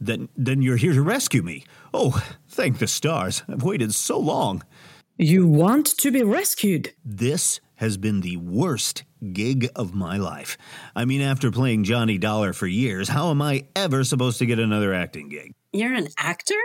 Then, 0.00 0.28
then 0.36 0.62
you're 0.62 0.76
here 0.76 0.92
to 0.92 1.02
rescue 1.02 1.42
me. 1.42 1.64
Oh, 1.92 2.24
thank 2.48 2.78
the 2.78 2.86
stars. 2.86 3.42
I've 3.48 3.64
waited 3.64 3.94
so 3.94 4.16
long. 4.16 4.62
You 5.16 5.48
want 5.48 5.86
to 5.98 6.12
be 6.12 6.22
rescued. 6.22 6.92
This 7.04 7.60
has 7.78 7.96
been 7.96 8.20
the 8.20 8.36
worst 8.36 9.04
gig 9.32 9.68
of 9.76 9.94
my 9.94 10.16
life. 10.16 10.58
I 10.96 11.04
mean, 11.04 11.20
after 11.20 11.50
playing 11.50 11.84
Johnny 11.84 12.18
Dollar 12.18 12.52
for 12.52 12.66
years, 12.66 13.08
how 13.08 13.30
am 13.30 13.40
I 13.40 13.66
ever 13.76 14.02
supposed 14.02 14.38
to 14.38 14.46
get 14.46 14.58
another 14.58 14.92
acting 14.92 15.28
gig? 15.28 15.52
You're 15.72 15.94
an 15.94 16.08
actor? 16.18 16.58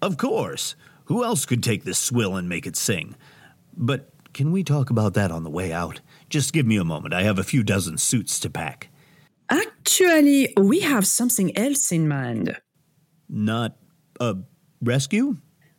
Of 0.00 0.16
course. 0.16 0.74
Who 1.06 1.24
else 1.24 1.44
could 1.44 1.62
take 1.62 1.84
this 1.84 1.98
swill 1.98 2.36
and 2.36 2.48
make 2.48 2.66
it 2.66 2.74
sing? 2.74 3.16
But 3.76 4.10
can 4.32 4.50
we 4.50 4.64
talk 4.64 4.88
about 4.88 5.14
that 5.14 5.30
on 5.30 5.44
the 5.44 5.50
way 5.50 5.72
out? 5.72 6.00
Just 6.30 6.54
give 6.54 6.66
me 6.66 6.78
a 6.78 6.84
moment. 6.84 7.12
I 7.12 7.22
have 7.22 7.38
a 7.38 7.44
few 7.44 7.62
dozen 7.62 7.98
suits 7.98 8.40
to 8.40 8.50
pack. 8.50 8.88
Actually, 9.50 10.54
we 10.56 10.80
have 10.80 11.06
something 11.06 11.56
else 11.56 11.92
in 11.92 12.08
mind. 12.08 12.56
Not 13.28 13.76
a 14.18 14.36
rescue? 14.80 15.36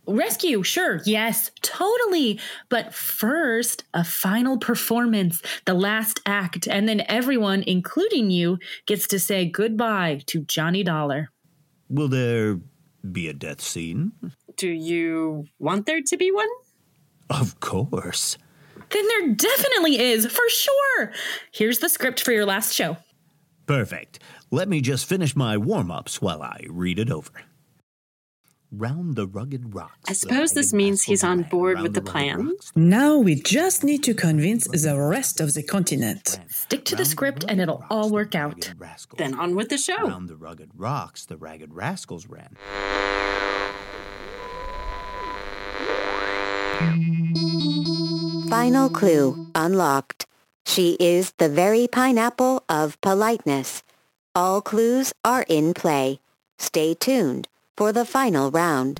Rescue, 0.08 0.64
sure, 0.64 1.02
yes, 1.06 1.52
totally. 1.62 2.40
But 2.70 2.94
first, 2.94 3.84
a 3.94 4.04
final 4.06 4.58
performance, 4.58 5.42
the 5.66 5.74
last 5.74 6.22
act, 6.26 6.68
and 6.68 6.88
then 6.88 7.04
everyone, 7.08 7.64
including 7.68 8.32
you, 8.32 8.58
gets 8.86 9.06
to 9.08 9.20
say 9.20 9.46
goodbye 9.46 10.22
to 10.28 10.42
Johnny 10.46 10.84
Dollar. 10.84 11.30
Will 11.90 12.08
there 12.08 12.60
be 13.12 13.28
a 13.28 13.34
death 13.34 13.62
scene? 13.62 14.14
Do 14.56 14.70
you 14.70 15.46
want 15.60 15.86
there 15.86 16.02
to 16.02 16.18
be 16.18 16.32
one? 16.32 16.50
Of 17.30 17.60
course. 17.60 18.38
Then 18.90 19.08
there 19.08 19.34
definitely 19.34 20.00
is, 20.00 20.26
for 20.26 20.50
sure. 20.50 21.12
Here's 21.52 21.80
the 21.80 21.90
script 21.90 22.22
for 22.22 22.32
your 22.32 22.46
last 22.46 22.74
show. 22.74 22.98
Perfect. 23.66 24.20
Let 24.50 24.70
me 24.70 24.80
just 24.80 25.06
finish 25.06 25.36
my 25.36 25.58
warm 25.58 25.92
ups 25.92 26.22
while 26.22 26.42
I 26.42 26.62
read 26.70 27.00
it 27.00 27.12
over. 27.12 27.32
Round 28.72 29.16
the 29.16 29.28
rugged 29.28 29.74
rocks. 29.74 30.10
I 30.10 30.14
suppose 30.14 30.52
this 30.52 30.74
means 30.74 31.04
he's 31.04 31.24
on 31.24 31.44
board 31.44 31.80
with 31.80 31.94
the 31.94 32.02
plan. 32.02 32.52
Now 32.76 33.18
we 33.18 33.36
just 33.36 33.82
need 33.82 34.04
to 34.04 34.14
convince 34.14 34.68
the 34.68 35.00
rest 35.00 35.40
of 35.40 35.54
the 35.54 35.64
continent. 35.64 36.38
Stick 36.50 36.84
to 36.86 36.96
the 36.98 37.06
script 37.06 37.46
and 37.48 37.62
it'll 37.62 37.86
all 37.90 38.10
work 38.10 38.36
out. 38.36 38.74
Then 39.18 39.40
on 39.40 39.56
with 39.56 39.70
the 39.70 39.78
show. 39.78 39.96
Round 39.96 40.28
the 40.28 40.36
rugged 40.36 40.72
rocks, 40.76 41.26
the 41.26 41.38
ragged 41.38 41.74
rascals 41.74 42.28
ran. 42.28 42.58
Final 48.50 48.90
clue 48.90 49.48
unlocked. 49.56 50.26
She 50.66 50.98
is 51.00 51.32
the 51.38 51.48
very 51.48 51.88
pineapple 51.88 52.66
of 52.68 53.00
politeness. 53.00 53.82
All 54.36 54.62
clues 54.62 55.14
are 55.24 55.46
in 55.48 55.74
play. 55.74 56.20
Stay 56.60 56.94
tuned 56.94 57.48
for 57.78 57.94
the 57.94 58.04
final 58.04 58.52
round. 58.52 59.00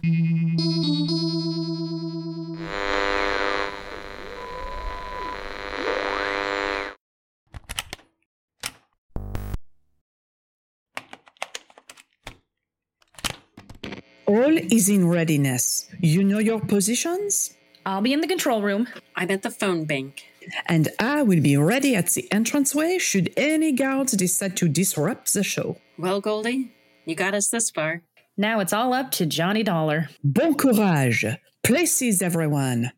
All 14.28 14.58
is 14.58 14.90
in 14.90 15.08
readiness. 15.08 15.90
You 16.00 16.24
know 16.24 16.40
your 16.40 16.60
positions? 16.60 17.54
I'll 17.86 18.02
be 18.02 18.14
in 18.14 18.22
the 18.22 18.28
control 18.28 18.62
room. 18.62 18.88
I'm 19.16 19.32
at 19.32 19.42
the 19.42 19.50
phone 19.50 19.86
bank. 19.86 20.24
And 20.66 20.90
I 21.00 21.24
will 21.24 21.42
be 21.42 21.58
ready 21.58 21.96
at 21.96 22.12
the 22.12 22.28
entranceway 22.32 23.00
should 23.00 23.34
any 23.38 23.72
guards 23.72 24.12
decide 24.12 24.58
to 24.58 24.68
disrupt 24.68 25.34
the 25.34 25.44
show. 25.44 25.78
Well, 25.98 26.22
Goldie, 26.22 26.74
you 27.06 27.16
got 27.16 27.34
us 27.34 27.50
this 27.50 27.72
far. 27.72 28.04
Now 28.40 28.60
it's 28.60 28.72
all 28.72 28.94
up 28.94 29.10
to 29.14 29.26
Johnny 29.26 29.64
Dollar. 29.64 30.10
Bon 30.24 30.54
courage! 30.54 31.26
Places, 31.64 32.22
everyone! 32.22 32.92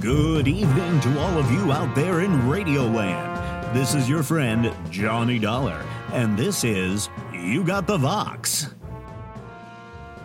Good 0.00 0.46
evening 0.46 1.00
to 1.00 1.18
all 1.18 1.38
of 1.38 1.50
you 1.50 1.72
out 1.72 1.94
there 1.94 2.20
in 2.20 2.32
Radioland. 2.42 3.72
This 3.72 3.94
is 3.94 4.06
your 4.06 4.22
friend, 4.22 4.70
Johnny 4.90 5.38
Dollar, 5.38 5.82
and 6.12 6.38
this 6.38 6.62
is 6.62 7.08
You 7.32 7.64
Got 7.64 7.86
the 7.86 7.96
Vox. 7.96 8.74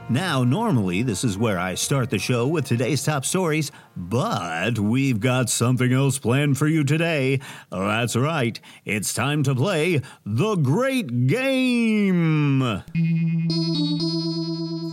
Now, 0.09 0.43
normally, 0.43 1.01
this 1.01 1.23
is 1.23 1.37
where 1.37 1.57
I 1.57 1.75
start 1.75 2.09
the 2.09 2.19
show 2.19 2.45
with 2.45 2.65
today's 2.65 3.03
top 3.03 3.25
stories, 3.25 3.71
but 3.95 4.77
we've 4.77 5.19
got 5.19 5.49
something 5.49 5.91
else 5.91 6.19
planned 6.19 6.57
for 6.57 6.67
you 6.67 6.83
today. 6.83 7.39
That's 7.71 8.15
right, 8.15 8.59
it's 8.85 9.13
time 9.13 9.43
to 9.43 9.55
play 9.55 10.01
The 10.25 10.55
Great 10.55 11.27
Game! 11.27 12.83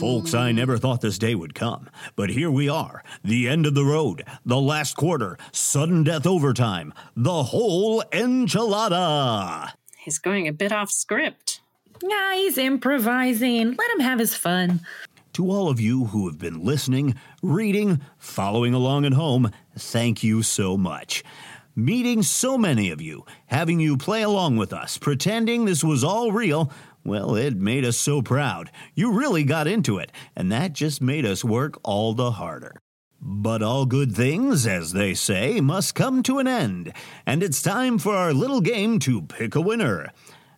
Folks, 0.01 0.33
I 0.33 0.53
never 0.53 0.79
thought 0.79 1.01
this 1.01 1.19
day 1.19 1.35
would 1.35 1.55
come, 1.55 1.91
but 2.17 2.31
here 2.31 2.51
we 2.51 2.69
are, 2.69 3.03
the 3.23 3.49
end 3.49 3.67
of 3.67 3.75
the 3.75 3.85
road, 3.85 4.25
the 4.47 4.61
last 4.61 4.97
quarter, 4.97 5.37
sudden 5.53 6.05
death 6.05 6.27
overtime, 6.27 6.95
the 7.17 7.43
whole 7.43 8.03
enchilada! 8.13 9.73
He's 9.99 10.19
going 10.19 10.49
a 10.49 10.53
bit 10.53 10.73
off 10.73 10.91
script. 10.91 11.60
Yeah, 12.03 12.35
he's 12.35 12.59
improvising. 12.59 13.75
Let 13.77 13.91
him 13.93 14.01
have 14.01 14.19
his 14.19 14.35
fun. 14.35 14.81
To 15.35 15.51
all 15.51 15.69
of 15.69 15.81
you 15.81 16.07
who 16.07 16.27
have 16.27 16.39
been 16.39 16.65
listening, 16.65 17.15
reading, 17.43 18.01
following 18.19 18.75
along 18.75 19.05
at 19.05 19.13
home, 19.13 19.51
thank 19.79 20.23
you 20.23 20.43
so 20.43 20.77
much. 20.77 21.23
Meeting 21.77 22.23
so 22.23 22.59
many 22.59 22.91
of 22.91 23.01
you, 23.01 23.25
having 23.47 23.79
you 23.79 23.97
play 23.97 24.23
along 24.23 24.57
with 24.57 24.73
us, 24.73 24.99
pretending 24.99 25.65
this 25.65 25.85
was 25.85 26.03
all 26.03 26.33
real, 26.33 26.73
well, 27.05 27.37
it 27.37 27.57
made 27.57 27.85
us 27.85 27.97
so 27.97 28.23
proud. 28.23 28.71
You 28.95 29.13
really 29.13 29.45
got 29.45 29.69
into 29.69 29.99
it, 29.99 30.11
and 30.35 30.51
that 30.51 30.73
just 30.73 31.01
made 31.01 31.25
us 31.25 31.45
work 31.45 31.79
all 31.85 32.13
the 32.13 32.33
harder. 32.33 32.81
But 33.23 33.63
all 33.63 33.87
good 33.87 34.17
things, 34.17 34.67
as 34.67 34.93
they 34.93 35.15
say, 35.15 35.61
must 35.61 35.95
come 35.95 36.23
to 36.25 36.39
an 36.39 36.49
end, 36.49 36.93
and 37.25 37.43
it's 37.43 37.63
time 37.63 37.99
for 37.99 38.15
our 38.15 38.33
little 38.33 38.61
game 38.61 38.99
to 39.01 39.23
pick 39.23 39.55
a 39.55 39.61
winner. 39.61 40.11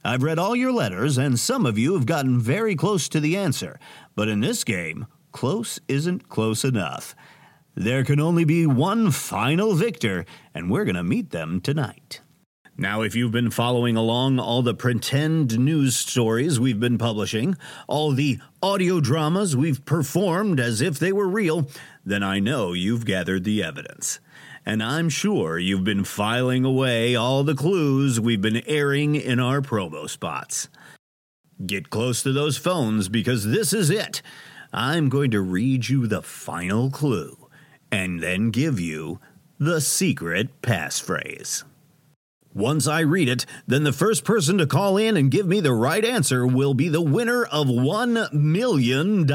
I've 0.04 0.24
read 0.24 0.38
all 0.38 0.56
your 0.56 0.72
letters, 0.72 1.16
and 1.16 1.38
some 1.38 1.64
of 1.64 1.78
you 1.78 1.94
have 1.94 2.06
gotten 2.06 2.40
very 2.40 2.74
close 2.74 3.08
to 3.10 3.20
the 3.20 3.36
answer, 3.36 3.78
but 4.16 4.28
in 4.28 4.40
this 4.40 4.64
game, 4.64 5.06
close 5.30 5.78
isn't 5.86 6.28
close 6.28 6.64
enough. 6.64 7.14
There 7.76 8.02
can 8.02 8.18
only 8.18 8.44
be 8.44 8.66
one 8.66 9.12
final 9.12 9.74
victor, 9.74 10.24
and 10.54 10.70
we're 10.70 10.84
going 10.84 10.96
to 10.96 11.04
meet 11.04 11.30
them 11.30 11.60
tonight. 11.60 12.20
Now, 12.76 13.02
if 13.02 13.14
you've 13.14 13.30
been 13.30 13.52
following 13.52 13.96
along 13.96 14.40
all 14.40 14.62
the 14.62 14.74
pretend 14.74 15.56
news 15.58 15.94
stories 15.94 16.58
we've 16.58 16.80
been 16.80 16.98
publishing, 16.98 17.56
all 17.86 18.10
the 18.10 18.40
audio 18.60 18.98
dramas 18.98 19.56
we've 19.56 19.84
performed 19.84 20.58
as 20.58 20.80
if 20.80 20.98
they 20.98 21.12
were 21.12 21.28
real, 21.28 21.68
then 22.04 22.24
I 22.24 22.40
know 22.40 22.72
you've 22.72 23.04
gathered 23.04 23.44
the 23.44 23.62
evidence. 23.62 24.18
And 24.64 24.82
I'm 24.82 25.08
sure 25.08 25.58
you've 25.58 25.84
been 25.84 26.04
filing 26.04 26.64
away 26.64 27.16
all 27.16 27.42
the 27.42 27.54
clues 27.54 28.20
we've 28.20 28.40
been 28.40 28.62
airing 28.66 29.16
in 29.16 29.40
our 29.40 29.60
promo 29.60 30.08
spots. 30.08 30.68
Get 31.66 31.90
close 31.90 32.22
to 32.22 32.32
those 32.32 32.56
phones 32.56 33.08
because 33.08 33.44
this 33.44 33.72
is 33.72 33.90
it. 33.90 34.22
I'm 34.72 35.08
going 35.08 35.32
to 35.32 35.40
read 35.40 35.88
you 35.88 36.06
the 36.06 36.22
final 36.22 36.90
clue 36.90 37.48
and 37.90 38.22
then 38.22 38.50
give 38.50 38.78
you 38.78 39.20
the 39.58 39.80
secret 39.80 40.62
passphrase. 40.62 41.64
Once 42.54 42.86
I 42.86 43.00
read 43.00 43.28
it, 43.28 43.46
then 43.66 43.82
the 43.82 43.92
first 43.92 44.24
person 44.24 44.58
to 44.58 44.66
call 44.66 44.96
in 44.96 45.16
and 45.16 45.30
give 45.30 45.46
me 45.46 45.60
the 45.60 45.72
right 45.72 46.04
answer 46.04 46.46
will 46.46 46.74
be 46.74 46.88
the 46.88 47.00
winner 47.00 47.44
of 47.44 47.66
$1 47.66 48.32
million. 48.32 49.30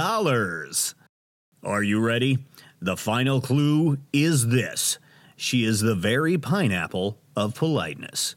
Are 1.64 1.84
you 1.84 2.00
ready? 2.00 2.38
The 2.80 2.98
final 2.98 3.42
clue 3.42 3.98
is 4.14 4.48
this 4.48 5.00
She 5.38 5.64
is 5.64 5.82
the 5.82 5.96
very 5.96 6.38
pineapple 6.38 7.20
of 7.36 7.54
politeness. 7.54 8.36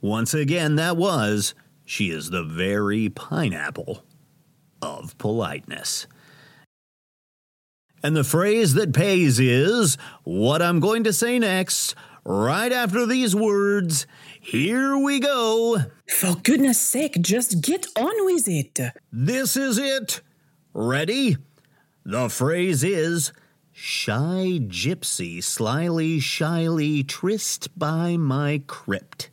Once 0.00 0.32
again, 0.32 0.76
that 0.76 0.96
was 0.96 1.54
She 1.84 2.10
is 2.10 2.30
the 2.30 2.44
very 2.44 3.08
pineapple 3.08 4.04
of 4.80 5.18
politeness. 5.18 6.06
And 8.02 8.16
the 8.16 8.24
phrase 8.24 8.74
that 8.74 8.94
pays 8.94 9.38
is 9.38 9.96
what 10.24 10.62
I'm 10.62 10.80
going 10.80 11.04
to 11.04 11.12
say 11.12 11.38
next 11.38 11.94
right 12.24 12.72
after 12.72 13.04
these 13.04 13.34
words. 13.34 14.06
Here 14.40 14.96
we 14.96 15.20
go. 15.20 15.78
For 16.08 16.34
goodness 16.36 16.80
sake, 16.80 17.20
just 17.20 17.60
get 17.60 17.86
on 17.96 18.24
with 18.24 18.48
it. 18.48 18.78
This 19.12 19.56
is 19.56 19.78
it. 19.78 20.20
Ready? 20.72 21.36
The 22.04 22.28
phrase 22.28 22.82
is 22.82 23.32
Shy 23.84 24.60
gypsy, 24.68 25.42
slyly, 25.42 26.20
shyly, 26.20 27.02
tryst 27.02 27.76
by 27.76 28.16
my 28.16 28.62
crypt. 28.68 29.28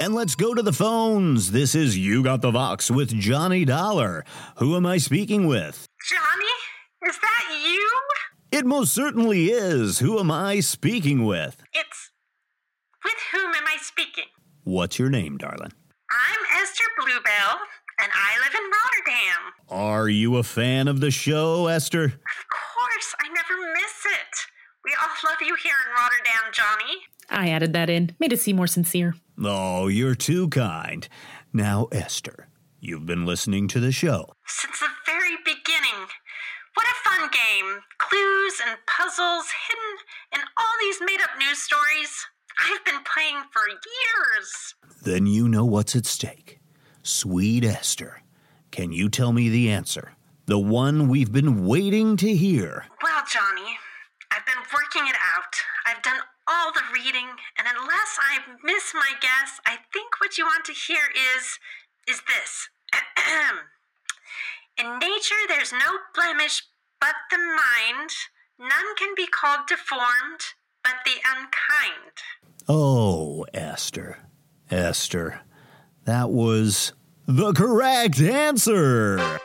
And 0.00 0.14
let's 0.14 0.34
go 0.34 0.54
to 0.54 0.62
the 0.62 0.72
phones. 0.72 1.52
This 1.52 1.74
is 1.74 1.98
You 1.98 2.22
Got 2.22 2.40
the 2.40 2.50
Vox 2.50 2.90
with 2.90 3.10
Johnny 3.10 3.66
Dollar. 3.66 4.24
Who 4.56 4.74
am 4.74 4.86
I 4.86 4.96
speaking 4.96 5.46
with? 5.46 5.86
Johnny? 6.08 7.10
Is 7.10 7.18
that 7.20 7.62
you? 7.62 7.90
It 8.50 8.64
most 8.64 8.94
certainly 8.94 9.50
is. 9.50 9.98
Who 9.98 10.18
am 10.18 10.30
I 10.30 10.60
speaking 10.60 11.26
with? 11.26 11.62
It's. 11.74 12.10
With 13.04 13.20
whom 13.32 13.54
am 13.54 13.64
I 13.66 13.76
speaking? 13.82 14.30
What's 14.64 14.98
your 14.98 15.10
name, 15.10 15.36
darling? 15.36 15.72
I'm 16.10 16.62
Esther 16.62 16.84
Bluebell, 16.96 17.58
and 18.00 18.10
I 18.14 18.38
live 18.44 18.54
in 18.54 18.64
Rotterdam. 18.64 19.56
Are 19.68 20.08
you 20.08 20.36
a 20.36 20.42
fan 20.42 20.86
of 20.88 21.00
the 21.00 21.10
show, 21.10 21.66
Esther? 21.66 22.04
Of 22.04 22.10
course, 22.12 23.14
I 23.20 23.28
never 23.28 23.72
miss 23.74 24.06
it. 24.06 24.34
We 24.84 24.85
all 25.00 25.30
love 25.30 25.38
you 25.40 25.54
here 25.62 25.74
in 25.86 25.92
Rotterdam, 25.94 26.52
Johnny. 26.52 26.98
I 27.28 27.50
added 27.50 27.72
that 27.72 27.90
in, 27.90 28.14
made 28.18 28.32
it 28.32 28.40
seem 28.40 28.56
more 28.56 28.66
sincere. 28.66 29.14
Oh, 29.42 29.88
you're 29.88 30.14
too 30.14 30.48
kind. 30.48 31.08
Now, 31.52 31.88
Esther, 31.92 32.48
you've 32.80 33.06
been 33.06 33.26
listening 33.26 33.68
to 33.68 33.80
the 33.80 33.92
show. 33.92 34.32
Since 34.46 34.80
the 34.80 34.88
very 35.04 35.36
beginning. 35.44 36.06
What 36.74 36.86
a 36.86 37.08
fun 37.08 37.30
game. 37.30 37.80
Clues 37.98 38.60
and 38.68 38.78
puzzles 38.86 39.46
hidden 39.68 39.98
in 40.34 40.40
all 40.58 40.74
these 40.80 41.00
made 41.00 41.20
up 41.22 41.30
news 41.38 41.58
stories. 41.58 42.26
I've 42.58 42.84
been 42.84 43.02
playing 43.04 43.42
for 43.50 43.62
years. 43.68 44.74
Then 45.02 45.26
you 45.26 45.48
know 45.48 45.64
what's 45.64 45.96
at 45.96 46.06
stake. 46.06 46.60
Sweet 47.02 47.64
Esther, 47.64 48.22
can 48.70 48.92
you 48.92 49.08
tell 49.08 49.32
me 49.32 49.48
the 49.48 49.70
answer? 49.70 50.12
The 50.46 50.58
one 50.58 51.08
we've 51.08 51.32
been 51.32 51.66
waiting 51.66 52.16
to 52.18 52.34
hear. 52.34 52.86
Well, 53.02 53.22
Johnny, 53.32 53.62
I've 53.62 53.66
been 53.66 53.85
working 54.72 55.08
it 55.08 55.16
out. 55.16 55.54
I've 55.86 56.02
done 56.02 56.20
all 56.46 56.72
the 56.72 56.82
reading, 56.92 57.28
and 57.58 57.66
unless 57.66 58.18
I 58.20 58.38
miss 58.62 58.94
my 58.94 59.12
guess, 59.20 59.60
I 59.66 59.78
think 59.92 60.20
what 60.20 60.38
you 60.38 60.44
want 60.44 60.64
to 60.66 60.72
hear 60.72 61.02
is 61.14 61.58
is 62.08 62.22
this. 62.28 62.68
In 64.78 64.98
nature 64.98 65.42
there's 65.48 65.72
no 65.72 65.98
blemish 66.14 66.62
but 67.00 67.14
the 67.30 67.38
mind. 67.38 68.10
None 68.58 68.94
can 68.96 69.14
be 69.16 69.26
called 69.26 69.66
deformed 69.68 70.54
but 70.82 70.94
the 71.04 71.16
unkind. 71.26 72.12
Oh, 72.68 73.44
Esther. 73.52 74.18
Esther. 74.70 75.40
That 76.04 76.30
was 76.30 76.92
the 77.26 77.52
correct 77.52 78.20
answer. 78.20 79.40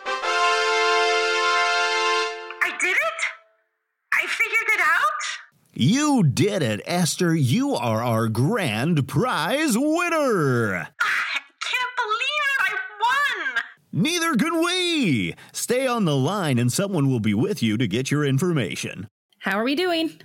You 5.83 6.21
did 6.21 6.61
it, 6.61 6.79
Esther. 6.85 7.33
You 7.33 7.73
are 7.73 8.03
our 8.03 8.27
grand 8.27 9.07
prize 9.07 9.75
winner. 9.75 10.75
I 10.75 11.39
can't 11.59 11.93
believe 11.97 12.43
it. 12.45 12.59
I 12.59 12.73
won. 13.01 13.63
Neither 13.91 14.35
can 14.35 14.63
we. 14.63 15.33
Stay 15.53 15.87
on 15.87 16.05
the 16.05 16.15
line 16.15 16.59
and 16.59 16.71
someone 16.71 17.09
will 17.09 17.19
be 17.19 17.33
with 17.33 17.63
you 17.63 17.79
to 17.79 17.87
get 17.87 18.11
your 18.11 18.23
information. 18.23 19.07
How 19.39 19.57
are 19.57 19.63
we 19.63 19.73
doing? 19.73 20.21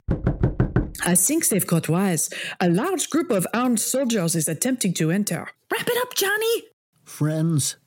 I 1.06 1.14
think 1.14 1.48
they've 1.48 1.66
got 1.66 1.88
wise. 1.88 2.28
A 2.60 2.68
large 2.68 3.08
group 3.08 3.30
of 3.30 3.46
armed 3.54 3.80
soldiers 3.80 4.36
is 4.36 4.48
attempting 4.48 4.92
to 4.92 5.10
enter. 5.10 5.48
Wrap 5.72 5.88
it 5.88 6.02
up, 6.02 6.14
Johnny. 6.14 6.64
Friends, 7.02 7.78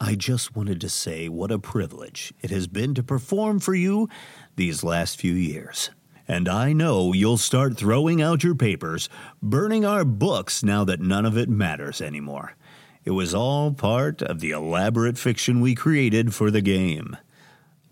I 0.00 0.14
just 0.14 0.56
wanted 0.56 0.80
to 0.80 0.88
say 0.88 1.28
what 1.28 1.52
a 1.52 1.58
privilege 1.58 2.32
it 2.40 2.48
has 2.48 2.66
been 2.66 2.94
to 2.94 3.02
perform 3.02 3.60
for 3.60 3.74
you 3.74 4.08
these 4.56 4.82
last 4.82 5.20
few 5.20 5.34
years. 5.34 5.90
And 6.30 6.48
I 6.48 6.72
know 6.72 7.12
you'll 7.12 7.38
start 7.38 7.76
throwing 7.76 8.22
out 8.22 8.44
your 8.44 8.54
papers, 8.54 9.08
burning 9.42 9.84
our 9.84 10.04
books 10.04 10.62
now 10.62 10.84
that 10.84 11.00
none 11.00 11.26
of 11.26 11.36
it 11.36 11.48
matters 11.48 12.00
anymore. 12.00 12.54
It 13.04 13.10
was 13.10 13.34
all 13.34 13.72
part 13.72 14.22
of 14.22 14.38
the 14.38 14.52
elaborate 14.52 15.18
fiction 15.18 15.60
we 15.60 15.74
created 15.74 16.32
for 16.32 16.52
the 16.52 16.60
game. 16.60 17.16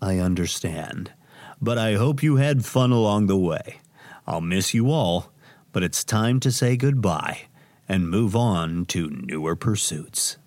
I 0.01 0.19
understand, 0.19 1.11
but 1.59 1.77
I 1.77 1.95
hope 1.95 2.23
you 2.23 2.37
had 2.37 2.63
fun 2.63 2.91
along 2.91 3.27
the 3.27 3.35
way. 3.35 3.81
I'll 4.25 4.39
miss 4.39 4.73
you 4.73 4.89
all, 4.89 5.33
but 5.73 5.83
it's 5.83 6.05
time 6.05 6.39
to 6.39 6.49
say 6.49 6.77
goodbye 6.77 7.41
and 7.89 8.09
move 8.09 8.37
on 8.37 8.85
to 8.85 9.09
newer 9.09 9.57
pursuits. 9.57 10.37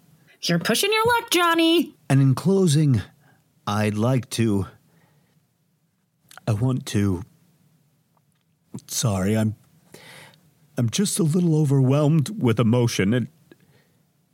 You're 0.40 0.58
pushing 0.58 0.90
your 0.90 1.04
luck, 1.04 1.28
Johnny. 1.30 1.94
And 2.08 2.22
in 2.22 2.34
closing, 2.34 3.02
I'd 3.66 3.98
like 3.98 4.30
to. 4.30 4.66
I 6.48 6.52
want 6.54 6.86
to 6.86 7.24
sorry. 8.86 9.36
I'm 9.36 9.56
I'm 10.76 10.88
just 10.90 11.18
a 11.18 11.22
little 11.22 11.56
overwhelmed 11.60 12.42
with 12.42 12.58
emotion 12.58 13.12
and 13.14 13.28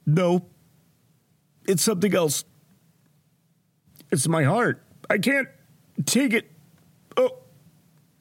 no. 0.07 0.47
It's 1.67 1.83
something 1.83 2.15
else. 2.15 2.45
It's 4.11 4.27
my 4.27 4.45
heart. 4.45 4.83
I 5.11 5.19
can't 5.19 5.49
take 6.07 6.33
it. 6.33 6.51
Oh, 7.17 7.41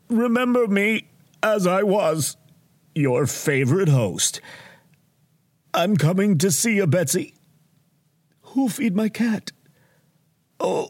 remember 0.09 0.67
me 0.67 1.07
as 1.41 1.65
I 1.65 1.83
was, 1.83 2.35
your 2.93 3.25
favorite 3.25 3.89
host. 3.89 4.41
I'm 5.73 5.95
coming 5.95 6.37
to 6.39 6.51
see 6.51 6.75
you, 6.75 6.87
Betsy. 6.87 7.35
Who'll 8.41 8.69
feed 8.69 8.95
my 8.95 9.09
cat? 9.09 9.51
Oh, 10.59 10.89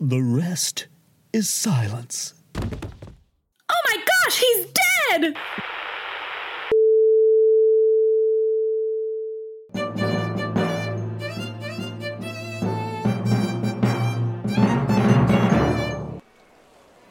the 0.00 0.20
rest 0.20 0.88
is 1.32 1.48
silence. 1.48 2.34
Gosh, 4.34 4.40
he's 4.40 4.66
dead! 4.66 5.36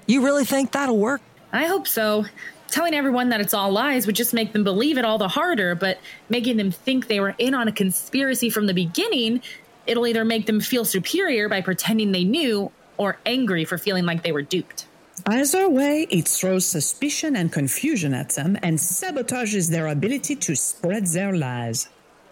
You 0.06 0.24
really 0.24 0.46
think 0.46 0.72
that'll 0.72 0.98
work? 0.98 1.22
I 1.52 1.66
hope 1.66 1.88
so. 1.88 2.26
Telling 2.70 2.94
everyone 2.94 3.30
that 3.30 3.40
it's 3.40 3.54
all 3.54 3.72
lies 3.72 4.06
would 4.06 4.16
just 4.16 4.34
make 4.34 4.52
them 4.52 4.64
believe 4.64 4.98
it 4.98 5.06
all 5.06 5.18
the 5.18 5.28
harder, 5.28 5.76
but 5.76 6.00
making 6.30 6.58
them 6.58 6.72
think 6.72 7.08
they 7.08 7.20
were 7.20 7.36
in 7.38 7.54
on 7.54 7.68
a 7.68 7.72
conspiracy 7.72 8.50
from 8.50 8.66
the 8.68 8.74
beginning, 8.74 9.42
it'll 9.86 10.08
either 10.08 10.26
make 10.26 10.46
them 10.46 10.60
feel 10.60 10.84
superior 10.84 11.48
by 11.48 11.62
pretending 11.62 12.12
they 12.12 12.24
knew 12.24 12.72
or 12.98 13.18
angry 13.26 13.64
for 13.64 13.78
feeling 13.78 14.06
like 14.06 14.24
they 14.24 14.32
were 14.32 14.42
duped. 14.42 14.88
Either 15.26 15.69
way, 15.69 16.08
it 16.10 16.28
throws 16.28 16.65
suspicion 16.65 17.36
and 17.36 17.52
confusion 17.52 18.13
at 18.13 18.30
them 18.30 18.58
and 18.62 18.78
sabotages 18.78 19.69
their 19.69 19.88
ability 19.88 20.36
to 20.36 20.56
spread 20.56 21.08
their 21.08 21.34
lies. 21.36 21.88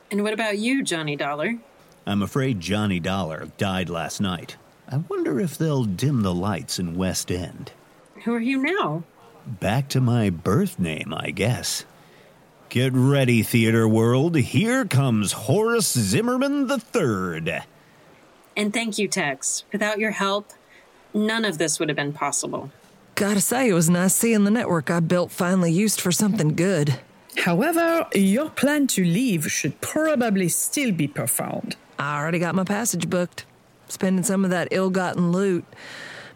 And 0.09 0.23
what 0.23 0.33
about 0.33 0.57
you, 0.57 0.83
Johnny 0.83 1.15
Dollar? 1.15 1.57
I'm 2.05 2.21
afraid 2.21 2.59
Johnny 2.59 2.99
Dollar 2.99 3.47
died 3.57 3.89
last 3.89 4.19
night. 4.19 4.57
I 4.89 4.97
wonder 4.97 5.39
if 5.39 5.57
they'll 5.57 5.85
dim 5.85 6.21
the 6.21 6.33
lights 6.33 6.79
in 6.79 6.95
West 6.97 7.31
End. 7.31 7.71
Who 8.25 8.33
are 8.33 8.39
you 8.39 8.61
now? 8.61 9.03
Back 9.45 9.87
to 9.89 10.01
my 10.01 10.29
birth 10.29 10.77
name, 10.79 11.13
I 11.15 11.31
guess. 11.31 11.85
Get 12.69 12.93
ready, 12.93 13.43
theater 13.43 13.87
world. 13.87 14.35
Here 14.35 14.85
comes 14.85 15.31
Horace 15.33 15.93
Zimmerman 15.93 16.69
III. 16.69 17.61
And 18.57 18.73
thank 18.73 18.97
you, 18.97 19.07
Tex. 19.07 19.63
Without 19.71 19.99
your 19.99 20.11
help, 20.11 20.51
none 21.13 21.45
of 21.45 21.57
this 21.57 21.79
would 21.79 21.89
have 21.89 21.95
been 21.95 22.13
possible. 22.13 22.71
Gotta 23.15 23.41
say, 23.41 23.69
it 23.69 23.73
was 23.73 23.89
nice 23.89 24.15
seeing 24.15 24.45
the 24.45 24.51
network 24.51 24.89
I 24.89 24.99
built 24.99 25.31
finally 25.31 25.71
used 25.71 26.01
for 26.01 26.11
something 26.11 26.55
good. 26.55 26.99
However, 27.37 28.07
your 28.13 28.49
plan 28.49 28.87
to 28.87 29.03
leave 29.03 29.51
should 29.51 29.79
probably 29.81 30.49
still 30.49 30.91
be 30.91 31.07
performed. 31.07 31.75
I 31.99 32.19
already 32.19 32.39
got 32.39 32.55
my 32.55 32.63
passage 32.63 33.09
booked, 33.09 33.45
spending 33.87 34.23
some 34.23 34.43
of 34.43 34.49
that 34.51 34.69
ill 34.71 34.89
gotten 34.89 35.31
loot. 35.31 35.65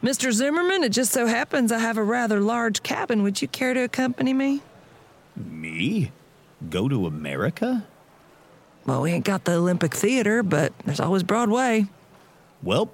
Mr. 0.04 0.32
Zimmerman, 0.32 0.84
it 0.84 0.90
just 0.90 1.12
so 1.12 1.26
happens 1.26 1.72
I 1.72 1.80
have 1.80 1.98
a 1.98 2.04
rather 2.04 2.40
large 2.40 2.84
cabin. 2.84 3.24
Would 3.24 3.42
you 3.42 3.48
care 3.48 3.74
to 3.74 3.82
accompany 3.82 4.34
me? 4.34 4.62
Me? 5.36 6.12
Go 6.70 6.88
to 6.88 7.08
America? 7.08 7.86
Well, 8.86 9.02
we 9.02 9.12
ain't 9.12 9.26
got 9.26 9.46
the 9.46 9.54
Olympic 9.54 9.94
Theater, 9.96 10.44
but 10.44 10.72
there's 10.86 11.00
always 11.00 11.24
Broadway. 11.24 11.88
Well, 12.62 12.92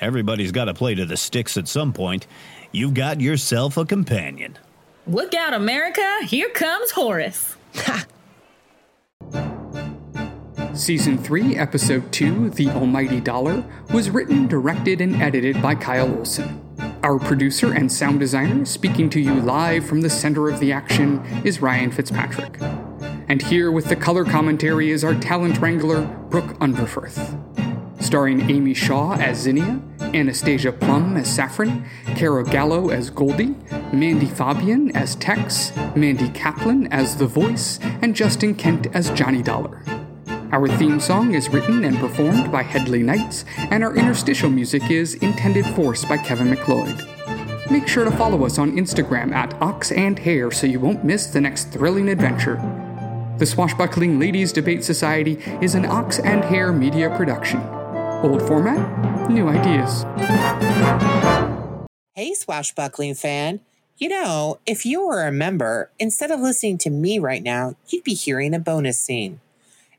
everybody's 0.00 0.52
got 0.52 0.66
to 0.66 0.74
play 0.74 0.94
to 0.94 1.04
the 1.04 1.16
sticks 1.16 1.56
at 1.56 1.68
some 1.68 1.92
point. 1.92 2.26
You've 2.72 2.94
got 2.94 3.20
yourself 3.20 3.76
a 3.76 3.84
companion. 3.84 4.58
Look 5.06 5.34
out, 5.34 5.54
America! 5.54 6.18
Here 6.24 6.50
comes 6.50 6.92
Horace. 6.92 7.56
Season 10.74 11.18
3, 11.18 11.56
Episode 11.56 12.10
2, 12.12 12.50
The 12.50 12.68
Almighty 12.68 13.20
Dollar, 13.20 13.64
was 13.92 14.08
written, 14.08 14.46
directed, 14.46 15.00
and 15.00 15.16
edited 15.16 15.60
by 15.60 15.74
Kyle 15.74 16.16
Olson. 16.16 16.60
Our 17.02 17.18
producer 17.18 17.72
and 17.72 17.90
sound 17.90 18.20
designer, 18.20 18.64
speaking 18.64 19.10
to 19.10 19.20
you 19.20 19.34
live 19.40 19.84
from 19.84 20.00
the 20.00 20.10
center 20.10 20.48
of 20.48 20.60
the 20.60 20.72
action, 20.72 21.24
is 21.44 21.60
Ryan 21.60 21.90
FitzPatrick. 21.90 22.60
And 23.28 23.42
here 23.42 23.70
with 23.70 23.86
the 23.86 23.96
color 23.96 24.24
commentary 24.24 24.90
is 24.90 25.02
our 25.04 25.14
talent 25.14 25.60
wrangler, 25.60 26.02
Brooke 26.30 26.58
Underveith. 26.60 27.49
Starring 28.00 28.50
Amy 28.50 28.74
Shaw 28.74 29.14
as 29.14 29.38
Zinnia, 29.38 29.80
Anastasia 30.00 30.72
Plumb 30.72 31.16
as 31.16 31.32
Saffron, 31.32 31.84
Kara 32.16 32.42
Gallo 32.44 32.88
as 32.88 33.10
Goldie, 33.10 33.54
Mandy 33.92 34.26
Fabian 34.26 34.94
as 34.96 35.14
Tex, 35.16 35.72
Mandy 35.94 36.28
Kaplan 36.30 36.92
as 36.92 37.16
The 37.16 37.26
Voice, 37.26 37.78
and 38.02 38.16
Justin 38.16 38.54
Kent 38.54 38.86
as 38.94 39.10
Johnny 39.10 39.42
Dollar. 39.42 39.82
Our 40.52 40.66
theme 40.66 40.98
song 40.98 41.34
is 41.34 41.48
written 41.50 41.84
and 41.84 41.96
performed 41.98 42.50
by 42.50 42.62
Hedley 42.62 43.04
Knights, 43.04 43.44
and 43.70 43.84
our 43.84 43.94
interstitial 43.94 44.50
music 44.50 44.90
is 44.90 45.14
Intended 45.14 45.66
Force 45.76 46.04
by 46.04 46.16
Kevin 46.16 46.50
MacLeod. 46.50 47.06
Make 47.70 47.86
sure 47.86 48.04
to 48.04 48.10
follow 48.10 48.44
us 48.44 48.58
on 48.58 48.72
Instagram 48.72 49.32
at 49.32 49.54
Ox 49.62 49.92
and 49.92 50.18
Hare 50.18 50.50
so 50.50 50.66
you 50.66 50.80
won't 50.80 51.04
miss 51.04 51.26
the 51.26 51.40
next 51.40 51.70
thrilling 51.70 52.08
adventure. 52.08 52.56
The 53.38 53.46
Swashbuckling 53.46 54.18
Ladies 54.18 54.52
Debate 54.52 54.82
Society 54.82 55.38
is 55.60 55.76
an 55.76 55.86
Ox 55.86 56.18
and 56.18 56.42
Hare 56.42 56.72
media 56.72 57.14
production. 57.16 57.79
Old 58.22 58.42
format, 58.42 59.30
new 59.30 59.48
ideas. 59.48 60.04
Hey, 62.14 62.34
Swashbuckling 62.34 63.14
fan. 63.14 63.60
You 63.96 64.10
know, 64.10 64.58
if 64.66 64.84
you 64.84 65.06
were 65.06 65.26
a 65.26 65.32
member, 65.32 65.90
instead 65.98 66.30
of 66.30 66.40
listening 66.40 66.76
to 66.78 66.90
me 66.90 67.18
right 67.18 67.42
now, 67.42 67.76
you'd 67.88 68.04
be 68.04 68.12
hearing 68.12 68.52
a 68.52 68.58
bonus 68.58 69.00
scene. 69.00 69.40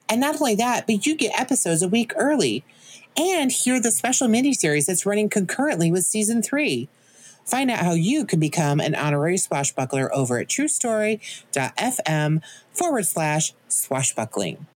And 0.07 0.21
not 0.21 0.35
only 0.39 0.53
that, 0.55 0.85
but 0.85 1.07
you 1.07 1.15
get 1.15 1.39
episodes 1.39 1.81
a 1.81 1.87
week 1.87 2.13
early 2.15 2.63
and 3.17 3.51
hear 3.51 3.81
the 3.81 3.89
special 3.89 4.27
miniseries 4.27 4.85
that's 4.85 5.05
running 5.05 5.29
concurrently 5.29 5.91
with 5.91 6.03
season 6.03 6.43
three. 6.43 6.89
Find 7.43 7.71
out 7.71 7.79
how 7.79 7.93
you 7.93 8.25
can 8.25 8.39
become 8.39 8.79
an 8.79 8.93
honorary 8.93 9.37
swashbuckler 9.37 10.13
over 10.13 10.37
at 10.37 10.47
trustory.fm 10.47 12.41
forward 12.71 13.05
slash 13.07 13.53
swashbuckling. 13.67 14.67